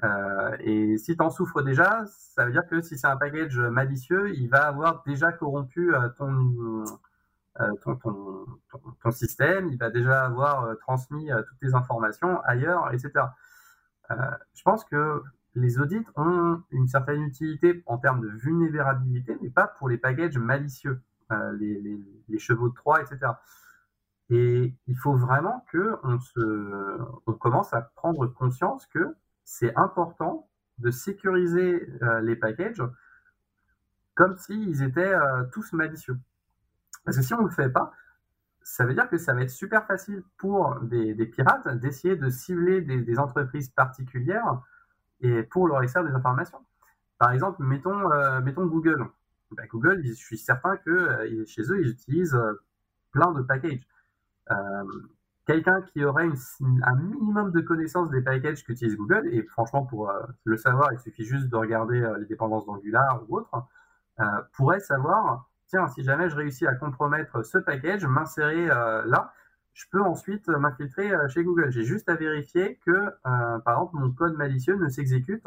[0.03, 3.59] Euh, et si tu en souffres déjà, ça veut dire que si c'est un package
[3.59, 6.85] malicieux, il va avoir déjà corrompu ton,
[7.61, 7.71] euh,
[9.01, 13.25] ton, système, il va déjà avoir euh, transmis euh, toutes les informations ailleurs, etc.
[14.53, 15.21] je pense que
[15.55, 20.37] les audits ont une certaine utilité en termes de vulnérabilité, mais pas pour les packages
[20.37, 21.01] malicieux,
[21.59, 21.99] les,
[22.37, 23.33] chevaux de Troie, etc.
[24.29, 25.97] Et il faut vraiment que
[27.25, 30.47] on commence à prendre conscience que c'est important
[30.77, 31.91] de sécuriser
[32.21, 32.83] les packages
[34.13, 35.15] comme s'ils étaient
[35.51, 36.17] tous malicieux.
[37.07, 37.93] Parce que si on ne le fait pas,
[38.61, 42.81] ça veut dire que ça va être super facile pour des, pirates d'essayer de cibler
[42.81, 44.61] des, entreprises particulières
[45.21, 46.59] et pour leur extraire des informations.
[47.17, 49.05] Par exemple, mettons, euh, Google.
[49.51, 52.61] Bah, Google, je suis certain que euh, chez eux, ils utilisent euh,
[53.13, 53.87] plein de packages.
[55.45, 56.27] Quelqu'un qui aurait
[56.83, 60.11] un minimum de connaissance des packages qu'utilise Google, et franchement, pour
[60.43, 63.65] le savoir, il suffit juste de regarder les dépendances d'Angular ou autre,
[64.51, 69.33] pourrait savoir tiens, si jamais je réussis à compromettre ce package, m'insérer euh, là,
[69.73, 71.71] je peux ensuite m'infiltrer euh, chez Google.
[71.71, 75.43] J'ai juste à vérifier que, euh, par exemple, mon code malicieux ne s'exécute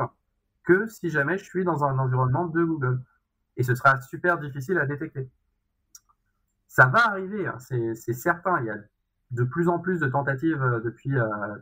[0.63, 3.01] que si jamais je suis dans un environnement de Google.
[3.57, 5.29] Et ce sera super difficile à détecter.
[6.69, 8.61] Ça va arriver, hein, c'est certain.
[8.61, 8.77] Il y a
[9.33, 11.11] de plus en plus de tentatives depuis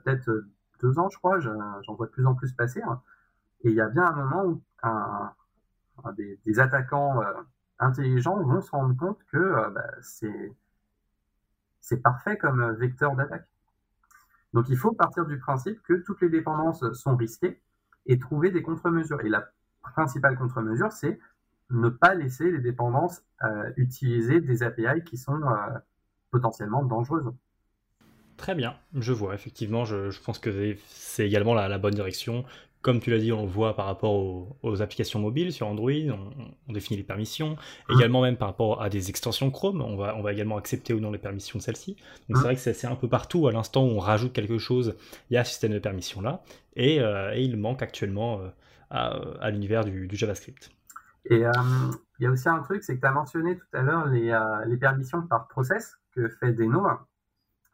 [0.05, 0.45] peut-être
[0.81, 1.41] deux ans, je crois.
[1.41, 2.83] J'en vois de plus en plus passer.
[2.83, 3.01] Hein.
[3.63, 4.63] Et il y a bien un moment où
[6.45, 7.23] des, attaquants
[7.79, 9.87] intelligents vont se rendre compte que euh, bah,
[11.81, 13.47] c'est parfait comme vecteur d'attaque.
[14.53, 17.61] Donc il faut partir du principe que toutes les dépendances sont risquées
[18.07, 19.21] et trouver des contre-mesures.
[19.23, 19.49] Et la
[19.83, 21.19] principale contre-mesure, c'est
[21.71, 25.79] ne pas laisser les dépendances euh, utiliser des API qui sont euh,
[26.31, 27.31] potentiellement dangereuses.
[28.37, 32.45] Très bien, je vois, effectivement, je, pense que c'est également la, bonne direction.
[32.81, 34.15] Comme tu l'as dit, on le voit par rapport
[34.63, 35.91] aux, applications mobiles sur Android,
[36.69, 37.57] on, définit les permissions,
[37.89, 37.95] mmh.
[37.95, 41.01] également même par rapport à des extensions Chrome, on va, on va également accepter ou
[41.01, 41.97] non les permissions de celles-ci.
[42.29, 42.43] Donc c'est mmh.
[42.43, 44.97] vrai que c'est un peu partout, à l'instant où on rajoute quelque chose,
[45.29, 46.45] il y a un système de permission là,
[46.77, 48.49] et, euh, il manque actuellement euh,
[48.91, 50.71] à, l'univers du, JavaScript.
[51.25, 51.53] Et euh,
[52.21, 54.39] il y a aussi un truc, c'est que tu as mentionné tout à l'heure les,
[54.67, 56.87] les, permissions par process que fait Deno.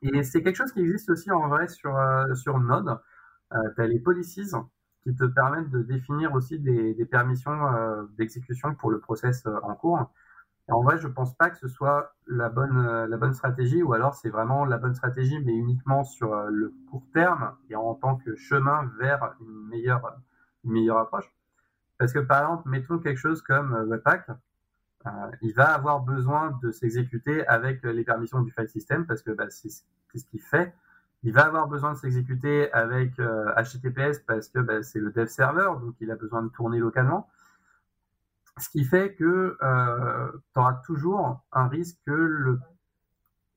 [0.01, 1.95] Et c'est quelque chose qui existe aussi en vrai sur,
[2.35, 2.99] sur Node.
[3.53, 4.55] tu as les policies
[5.05, 7.59] qui te permettent de définir aussi des, permissions
[8.17, 10.11] d'exécution pour le process en cours.
[10.69, 13.93] Et en vrai, je pense pas que ce soit la bonne, la bonne stratégie, ou
[13.93, 18.17] alors c'est vraiment la bonne stratégie, mais uniquement sur le court terme et en tant
[18.17, 20.19] que chemin vers une meilleure,
[20.65, 21.31] une meilleure approche.
[21.99, 24.31] Parce que par exemple, mettons quelque chose comme Webpack,
[25.07, 25.11] euh,
[25.43, 29.51] il va avoir besoin de s'exécuter avec les permissions du file system parce que bah,
[29.51, 30.75] c'est ce qu'il fait.
[31.25, 35.27] Il va avoir besoin de s'exécuter avec HTTPS euh, parce que bah, c'est le dev
[35.27, 37.29] server, donc il a besoin de tourner localement.
[38.59, 42.59] Ce qui fait que euh, tu auras toujours un risque que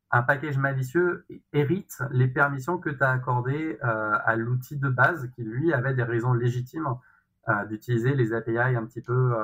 [0.09, 5.43] un package malicieux hérite les permissions que tu as accordées à l'outil de base qui,
[5.43, 6.88] lui, avait des raisons légitimes
[7.68, 9.36] d'utiliser les API un petit peu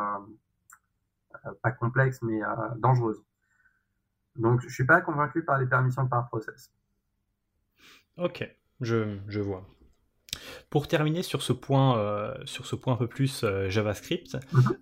[1.45, 2.47] euh, pas complexe, mais euh,
[2.77, 3.21] dangereuse.
[4.35, 6.71] Donc, je suis pas convaincu par les permissions par process.
[8.17, 8.47] Ok,
[8.81, 9.67] je, je vois.
[10.69, 14.77] Pour terminer sur ce point, euh, sur ce point un peu plus JavaScript, mhm.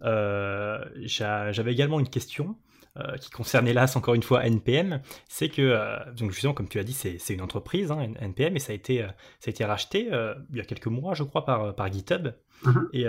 [1.05, 2.55] j'avais également une question
[2.97, 6.77] euh, qui concerne hélas encore une fois NPM, c'est que, euh, donc justement, comme tu
[6.77, 9.07] l'as dit, c'est une entreprise, hein, NPM, et ça a été, euh,
[9.39, 10.09] ça a été racheté
[10.49, 12.33] il y a quelques mois, je crois, par, par GitHub.
[12.65, 12.89] Mhm.
[12.91, 13.05] Et,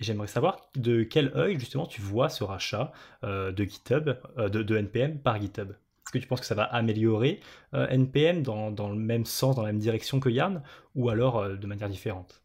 [0.00, 5.20] j'aimerais savoir de quel œil, justement, tu vois ce rachat de GitHub, de, de, NPM
[5.20, 5.72] par GitHub.
[6.06, 7.40] Est-ce que tu penses que ça va améliorer
[7.72, 10.62] NPM dans, dans, le même sens, dans la même direction que Yarn,
[10.94, 12.44] ou alors de manière différente?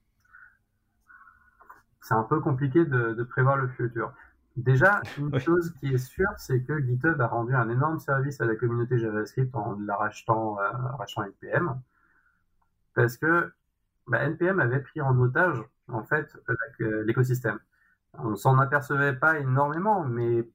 [2.01, 4.11] C'est un peu compliqué de, de prévoir le futur.
[4.57, 8.45] Déjà, une chose qui est sûre, c'est que GitHub a rendu un énorme service à
[8.45, 11.79] la communauté JavaScript en la rachetant, euh, rachetant NPM.
[12.93, 13.51] Parce que
[14.07, 16.35] bah, NPM avait pris en otage, en fait,
[16.79, 17.59] l'écosystème.
[18.13, 20.47] On s'en apercevait pas énormément, mais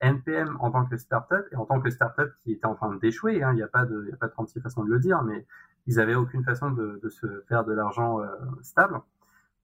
[0.00, 3.42] NPM en tant que startup, et en tant que startup qui était en train d'échouer,
[3.42, 5.46] hein, il n'y a, pas de, pas 36 façons de le dire, mais
[5.86, 8.26] ils n'avaient aucune façon de, se faire de l'argent euh,
[8.62, 9.00] stable,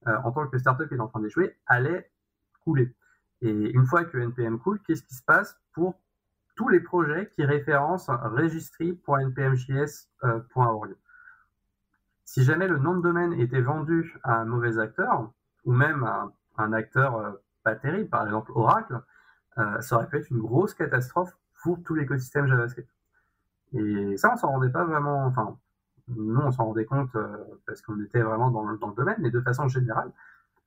[0.07, 2.09] euh, en tant que startup qui était en train d'échouer, allait
[2.63, 2.95] couler.
[3.41, 5.99] Et une fois que NPM coule, qu'est-ce qui se passe pour
[6.55, 10.95] tous les projets qui référencent registry.npmjs.org
[12.25, 15.31] Si jamais le nom de domaine était vendu à un mauvais acteur,
[15.65, 17.31] ou même à un acteur euh,
[17.63, 18.99] pas terrible, par exemple Oracle,
[19.57, 22.89] euh, ça aurait pu être une grosse catastrophe pour tout l'écosystème JavaScript.
[23.73, 25.57] Et ça, on s'en rendait pas vraiment, enfin,
[26.07, 29.17] nous, on s'en rendait compte euh, parce qu'on était vraiment dans le, dans le, domaine,
[29.19, 30.11] mais de façon générale,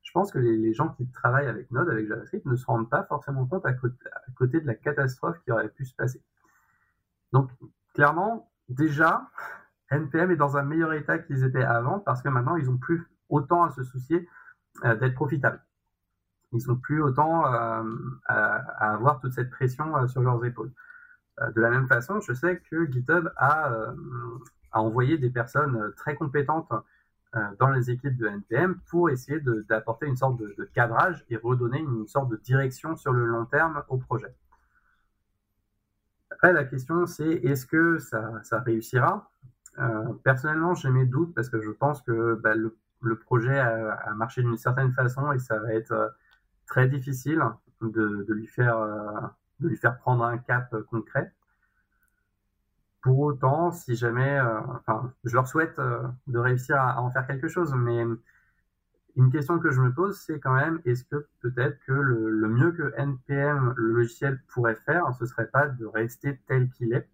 [0.03, 3.03] je pense que les, gens qui travaillent avec Node, avec JavaScript, ne se rendent pas
[3.03, 6.21] forcément compte à côté, de la catastrophe qui aurait pu se passer.
[7.33, 7.49] Donc,
[7.93, 9.29] clairement, déjà,
[9.91, 13.05] NPM est dans un meilleur état qu'ils étaient avant parce que maintenant, ils n'ont plus
[13.29, 14.27] autant à se soucier
[14.85, 15.61] euh, d'être profitables.
[16.53, 17.83] Ils n'ont plus autant euh,
[18.25, 20.71] à, avoir toute cette pression euh, sur leurs épaules.
[21.55, 23.71] de la même façon, je sais que GitHub a,
[24.71, 26.71] a envoyé des personnes très compétentes
[27.35, 31.79] euh, dans les équipes de NPM pour essayer d'apporter une sorte de, cadrage et redonner
[31.79, 34.33] une sorte de direction sur le long terme au projet.
[36.31, 39.29] Après, la question, c'est est-ce que ça, réussira?
[39.77, 42.73] Euh, Personnellement, j'ai mes doutes parce que je pense que bah, le,
[43.17, 46.07] projet a, marché d'une certaine façon et ça va être euh,
[46.67, 47.41] très difficile
[47.81, 48.77] de, lui faire,
[49.59, 51.33] de lui faire prendre un cap concret.
[53.01, 57.25] Pour autant, si jamais, euh, enfin, je leur souhaite euh, de réussir à, en faire
[57.25, 58.03] quelque chose, mais
[59.15, 62.71] une question que je me pose, c'est quand même, est-ce que peut-être que le, mieux
[62.71, 67.07] que NPM, le logiciel, pourrait faire, ce serait pas de rester tel qu'il est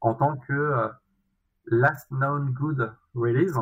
[0.00, 0.88] en tant que euh,
[1.66, 3.58] last known good release,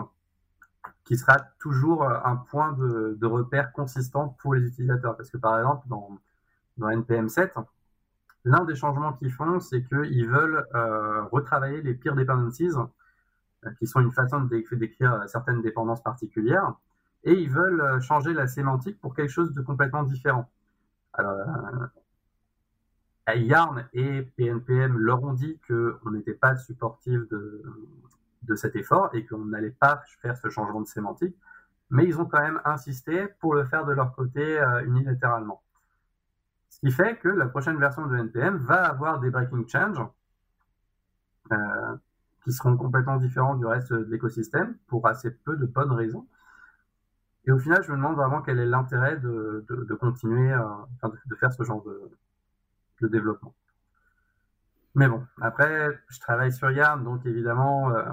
[1.05, 5.16] qui sera toujours un point de, repère consistant pour les utilisateurs.
[5.16, 6.18] Parce que par exemple, dans,
[6.76, 7.55] dans NPM 7,
[8.45, 13.87] L'un des changements qu'ils font, c'est qu'ils veulent euh, retravailler les pires dependencies, euh, qui
[13.87, 16.72] sont une façon d'écrire euh, certaines dépendances particulières,
[17.24, 20.49] et ils veulent changer la sémantique pour quelque chose de complètement différent.
[21.12, 21.37] Alors,
[23.35, 27.62] Yarn et PNPM leur ont dit qu'on n'était pas supportif de,
[28.43, 31.36] de cet effort et qu'on n'allait pas faire ce changement de sémantique,
[31.91, 35.62] mais ils ont quand même insisté pour le faire de leur côté unilatéralement.
[36.68, 39.99] Ce qui fait que la prochaine version de NPM va avoir des breaking change
[41.53, 41.97] euh,
[42.45, 46.26] qui seront complètement différents du reste de l'écosystème pour assez peu de bonnes raisons.
[47.47, 49.66] Et au final, je me demande vraiment quel est l'intérêt de,
[50.01, 50.62] continuer, euh,
[51.26, 53.55] de, faire ce genre de, développement.
[54.95, 58.05] Mais bon, après, je travaille sur Yarn, donc évidemment, euh,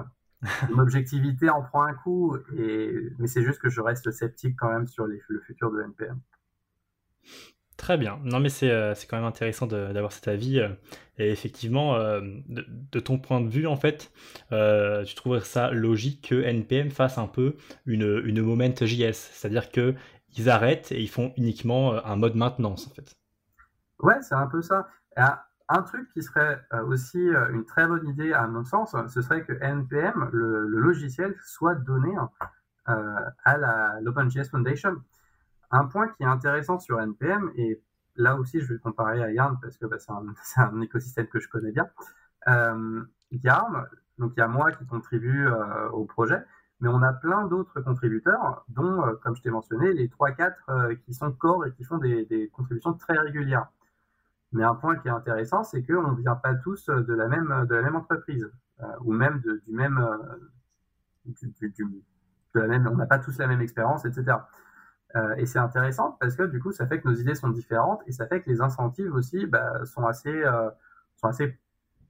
[0.70, 4.86] l'objectivité en prend un coup, et, mais c'est juste que je reste sceptique quand même
[4.86, 6.20] sur le futur de NPM.
[7.76, 8.18] Très bien.
[8.24, 8.70] Non, mais c'est
[9.08, 10.58] quand même intéressant d'avoir cet avis.
[11.18, 14.10] et effectivement, de, ton point de vue, en fait,
[14.50, 20.48] tu trouverais ça logique que NPM fasse un peu une, une moment JS, c'est-à-dire qu'ils
[20.48, 23.14] arrêtent et ils font uniquement un mode maintenance, en fait.
[24.00, 24.88] Ouais, c'est un peu ça.
[25.68, 29.20] Un truc qui serait euh, aussi euh, une très bonne idée à mon sens, ce
[29.20, 32.14] serait que NPM, le, logiciel, soit donné
[32.88, 35.02] euh, à l'OpenJS Foundation.
[35.72, 37.82] Un point qui est intéressant sur NPM, et
[38.14, 41.48] là aussi je vais comparer à Yarn parce que bah, c'est un, écosystème que je
[41.48, 41.88] connais bien.
[43.32, 43.88] Yarn,
[44.18, 45.48] donc il y a moi qui contribue
[45.92, 46.44] au projet,
[46.78, 51.32] mais on a plein d'autres contributeurs, dont, comme je t'ai mentionné, les 3-4 qui sont
[51.32, 53.66] core et qui font des contributions très régulières.
[54.52, 57.66] Mais un point qui est intéressant, c'est qu'on ne vient pas tous de la même,
[57.68, 58.50] de la même entreprise,
[58.82, 60.16] euh, ou même de, du même, euh,
[62.54, 64.38] de la même, on n'a pas tous la même expérience, etc.
[65.14, 68.02] Euh, et c'est intéressant parce que du coup, ça fait que nos idées sont différentes
[68.06, 70.44] et ça fait que les incentives aussi bah, sont assez,
[71.16, 71.58] sont assez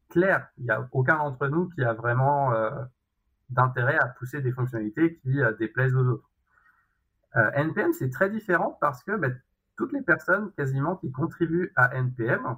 [0.08, 0.48] clairs.
[0.58, 2.52] Il n'y a aucun d'entre nous qui a vraiment
[3.50, 6.30] d'intérêt à pousser des fonctionnalités qui déplaisent aux autres.
[7.34, 9.28] NPM, c'est très différent parce que bah,
[9.76, 12.56] toutes les personnes quasiment qui contribuent à NPM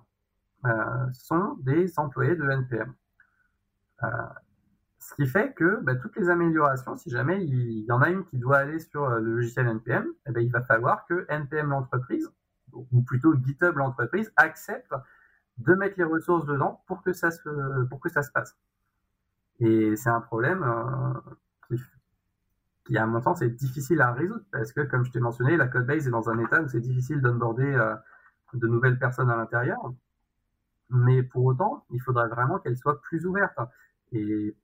[0.64, 2.94] euh, sont des employés de NPM.
[4.02, 4.08] Euh,
[4.98, 8.24] ce qui fait que bah, toutes les améliorations, si jamais il y en a une
[8.26, 11.70] qui doit aller sur euh, le logiciel NPM, eh ben, il va falloir que NPM
[11.70, 12.28] l'entreprise,
[12.72, 14.92] ou plutôt GitHub l'entreprise, accepte
[15.58, 18.56] de mettre les ressources dedans pour que ça se, passe.
[19.60, 20.64] Et c'est un problème
[21.66, 21.80] qui,
[22.88, 25.68] qui, à mon sens, est difficile à résoudre parce que, comme je t'ai mentionné, la
[25.68, 27.94] code base est dans un état où c'est difficile d'onboarder euh,
[28.54, 29.78] de nouvelles personnes à l'intérieur.
[30.88, 33.58] Mais pour autant, il faudrait vraiment qu'elle soit plus ouverte.
[34.12, 34.56] Et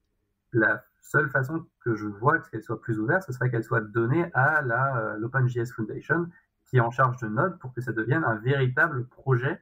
[0.54, 4.30] la seule façon que je vois qu'elle soit plus ouverte, ce serait qu'elle soit donnée
[4.32, 6.26] à euh, l'OpenJS Foundation,
[6.64, 9.60] qui est en charge de Node, pour que ça devienne un véritable projet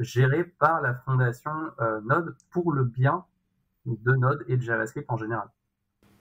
[0.00, 3.24] géré par la fondation euh, Node pour le bien
[3.86, 5.48] de Node et de JavaScript en général.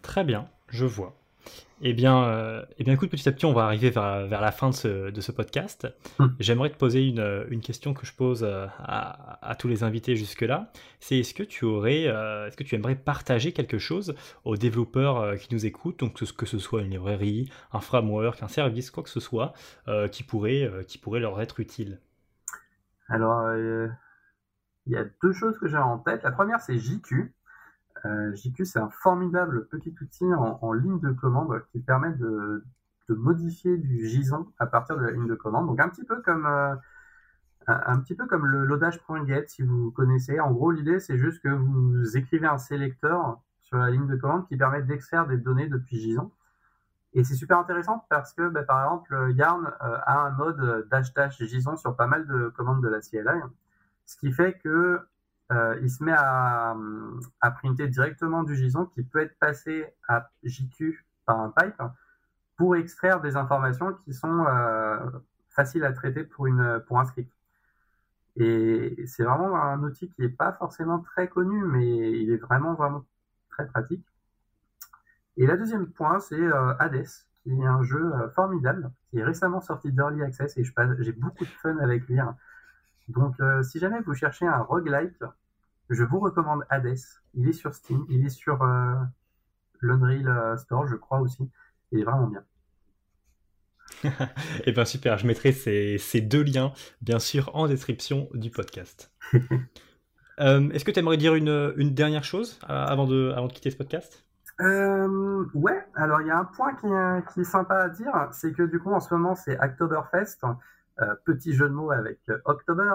[0.03, 1.15] Très bien, je vois.
[1.81, 4.51] Eh bien, euh, eh bien, écoute, petit à petit, on va arriver vers, vers la
[4.51, 5.87] fin de ce, de ce podcast.
[6.19, 6.27] Hmm.
[6.39, 10.15] J'aimerais te poser une, une, question que je pose euh, à, à tous les invités
[10.15, 10.71] jusque-là.
[11.01, 14.15] C'est est-ce que tu aurais, euh, est-ce que tu aimerais partager quelque chose
[14.45, 18.89] aux développeurs qui nous écoutent, donc que ce soit une librairie, un framework, un service,
[18.89, 19.53] quoi que ce soit,
[20.11, 21.99] qui pourrait, qui pourrait leur être utile?
[23.09, 23.53] Alors,
[24.87, 26.23] il y a deux choses que j'ai en tête.
[26.23, 27.34] La première, c'est JQ.
[28.05, 32.63] Euh, JQ, c'est un formidable petit outil en, ligne de commande qui permet de,
[33.09, 35.67] modifier du JSON à partir de la ligne de commande.
[35.67, 36.75] Donc un petit peu comme euh,
[37.67, 40.39] un, petit peu comme le loadage.get si vous connaissez.
[40.39, 44.47] En gros, l'idée c'est juste que vous écrivez un sélecteur sur la ligne de commande
[44.47, 46.31] qui permet d'extraire des données depuis JSON.
[47.13, 51.13] Et c'est super intéressant parce que, bah, par exemple, Yarn euh, a un mode dash
[51.13, 53.41] dash JSON sur pas mal de commandes de la CLI,
[54.05, 54.99] ce qui fait que
[55.51, 56.75] euh, il se met à,
[57.39, 61.81] à, printer directement du JSON qui peut être passé à JQ par un pipe
[62.57, 64.97] pour extraire des informations qui sont euh,
[65.49, 67.31] faciles à traiter pour, une, pour un script.
[68.37, 72.73] Et c'est vraiment un outil qui n'est pas forcément très connu, mais il est vraiment,
[72.73, 73.05] vraiment
[73.49, 74.05] très pratique.
[75.37, 77.05] Et la deuxième point, c'est euh, Hades,
[77.43, 81.49] qui est un jeu formidable, qui est récemment sorti d'Early Access et j'ai beaucoup de
[81.49, 82.19] fun avec lui.
[82.19, 82.35] Hein.
[83.07, 85.23] Donc, euh, si jamais vous cherchez un roguelike,
[85.89, 86.97] je vous recommande Hades.
[87.35, 88.95] Il est sur Steam, il est sur euh,
[89.81, 91.49] l'Unreal euh, Store, je crois aussi.
[91.91, 92.43] Il est vraiment bien.
[94.65, 99.11] Eh bien super, je mettrai ces, deux liens, bien sûr, en description du podcast.
[100.37, 104.25] Est-ce que tu aimerais dire une, dernière chose avant de, avant de quitter ce podcast?
[104.59, 106.87] Ouais, alors il y a un point qui,
[107.33, 110.39] qui est sympa à dire, c'est que du coup en ce moment c'est Oktoberfest.
[111.01, 112.93] Euh, petit jeu de mots avec euh, October.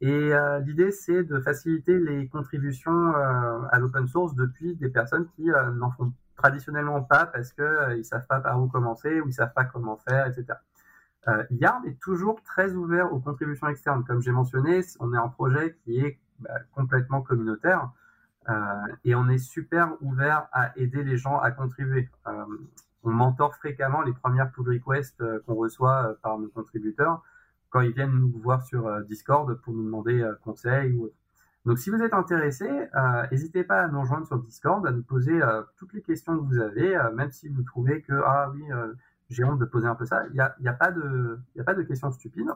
[0.00, 5.46] Et euh, l'idée, c'est de faciliter les contributions à l'open source depuis des personnes qui
[5.46, 9.32] n'en font traditionnellement pas parce qu'ils ne savent pas par où commencer ou ils ne
[9.32, 10.58] savent pas comment faire, etc.
[11.50, 14.04] Yarn est toujours très ouvert aux contributions externes.
[14.04, 17.90] Comme j'ai mentionné, on est un projet qui est bah, complètement communautaire
[19.04, 22.08] et on est super ouvert à aider les gens à contribuer
[23.04, 27.22] on mentore fréquemment les premières pull requests euh, qu'on reçoit euh, par nos contributeurs
[27.70, 31.14] quand ils viennent nous voir sur euh, Discord pour nous demander conseils ou autre.
[31.66, 32.66] Donc si vous êtes intéressé,
[33.30, 35.38] n'hésitez pas à nous rejoindre sur Discord, à nous poser
[35.76, 38.62] toutes les questions que vous avez, même si vous trouvez que ah oui,
[39.28, 40.24] j'ai honte de poser un peu ça.
[40.28, 42.48] Il n'y a, y a, pas de, a pas de questions stupides.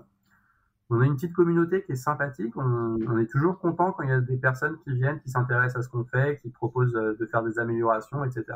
[0.89, 2.57] On a une petite communauté qui est sympathique.
[2.57, 5.81] On, on est toujours content quand il y a des personnes qui viennent, qui s'intéressent
[5.81, 8.47] à ce qu'on fait, qui proposent de faire des améliorations, etc.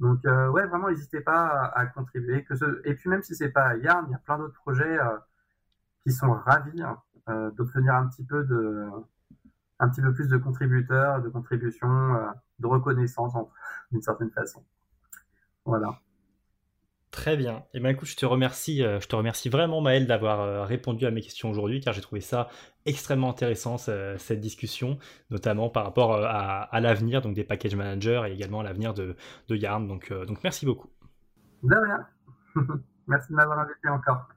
[0.00, 2.46] Donc euh, ouais, vraiment, n'hésitez pas à, contribuer.
[2.84, 4.98] Et puis même si c'est pas Yarn, il y a plein d'autres projets.
[4.98, 5.16] Euh,
[6.04, 6.96] qui sont ravis hein,
[7.56, 8.86] d'obtenir un petit peu de
[9.80, 12.16] un petit peu plus de contributeurs, de contributions,
[12.58, 13.34] de reconnaissance
[13.90, 14.64] d'une certaine façon.
[15.64, 16.00] Voilà.
[17.18, 17.64] Très bien.
[17.74, 20.62] Et eh ben écoute, je te remercie, euh, je te remercie vraiment Maël d'avoir euh,
[20.62, 22.48] répondu à mes questions aujourd'hui, car j'ai trouvé ça
[22.86, 28.32] extrêmement intéressant cette discussion, notamment par rapport euh, à, l'avenir donc des package managers et
[28.34, 29.16] également à l'avenir de,
[29.48, 29.88] de, Yarn.
[29.88, 30.90] Donc, donc merci beaucoup.
[31.64, 32.06] De rien.
[33.08, 34.28] merci de m'avoir invité encore.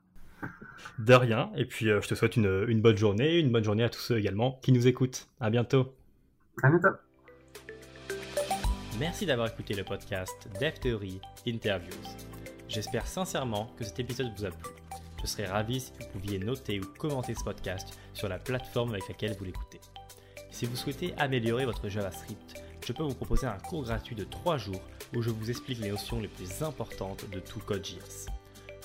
[0.98, 1.52] De rien.
[1.56, 4.18] Et puis je te souhaite une, une bonne journée, une bonne journée à tous ceux
[4.18, 5.30] également qui nous écoutent.
[5.40, 5.94] À bientôt.
[6.64, 6.98] À bientôt.
[9.00, 12.31] Merci d'avoir écouté le podcast Dev Theory Interviews.
[12.74, 14.72] J'espère sincèrement que cet épisode vous a plu.
[15.22, 19.09] Je serais ravi si vous pouviez noter ou commenter ce podcast sur la plateforme avec
[19.09, 19.82] laquelle vous l'écoutez.
[20.51, 24.57] Si vous souhaitez améliorer votre JavaScript, je peux vous proposer un cours gratuit de 3
[24.57, 24.82] jours
[25.13, 28.28] où je vous explique les notions les plus importantes de tout Code.js.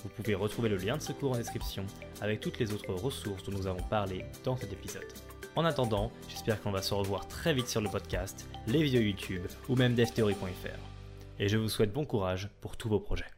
[0.03, 1.87] Vous pouvez retrouver le lien de ce cours en description
[2.21, 5.07] avec toutes les autres ressources dont nous avons parlé dans cet épisode.
[5.55, 9.47] En attendant, j'espère qu'on va se revoir très vite sur le podcast, les vidéos YouTube
[9.69, 10.81] ou même devtheory.fr.
[11.39, 13.36] Et je vous souhaite bon courage pour tous vos projets.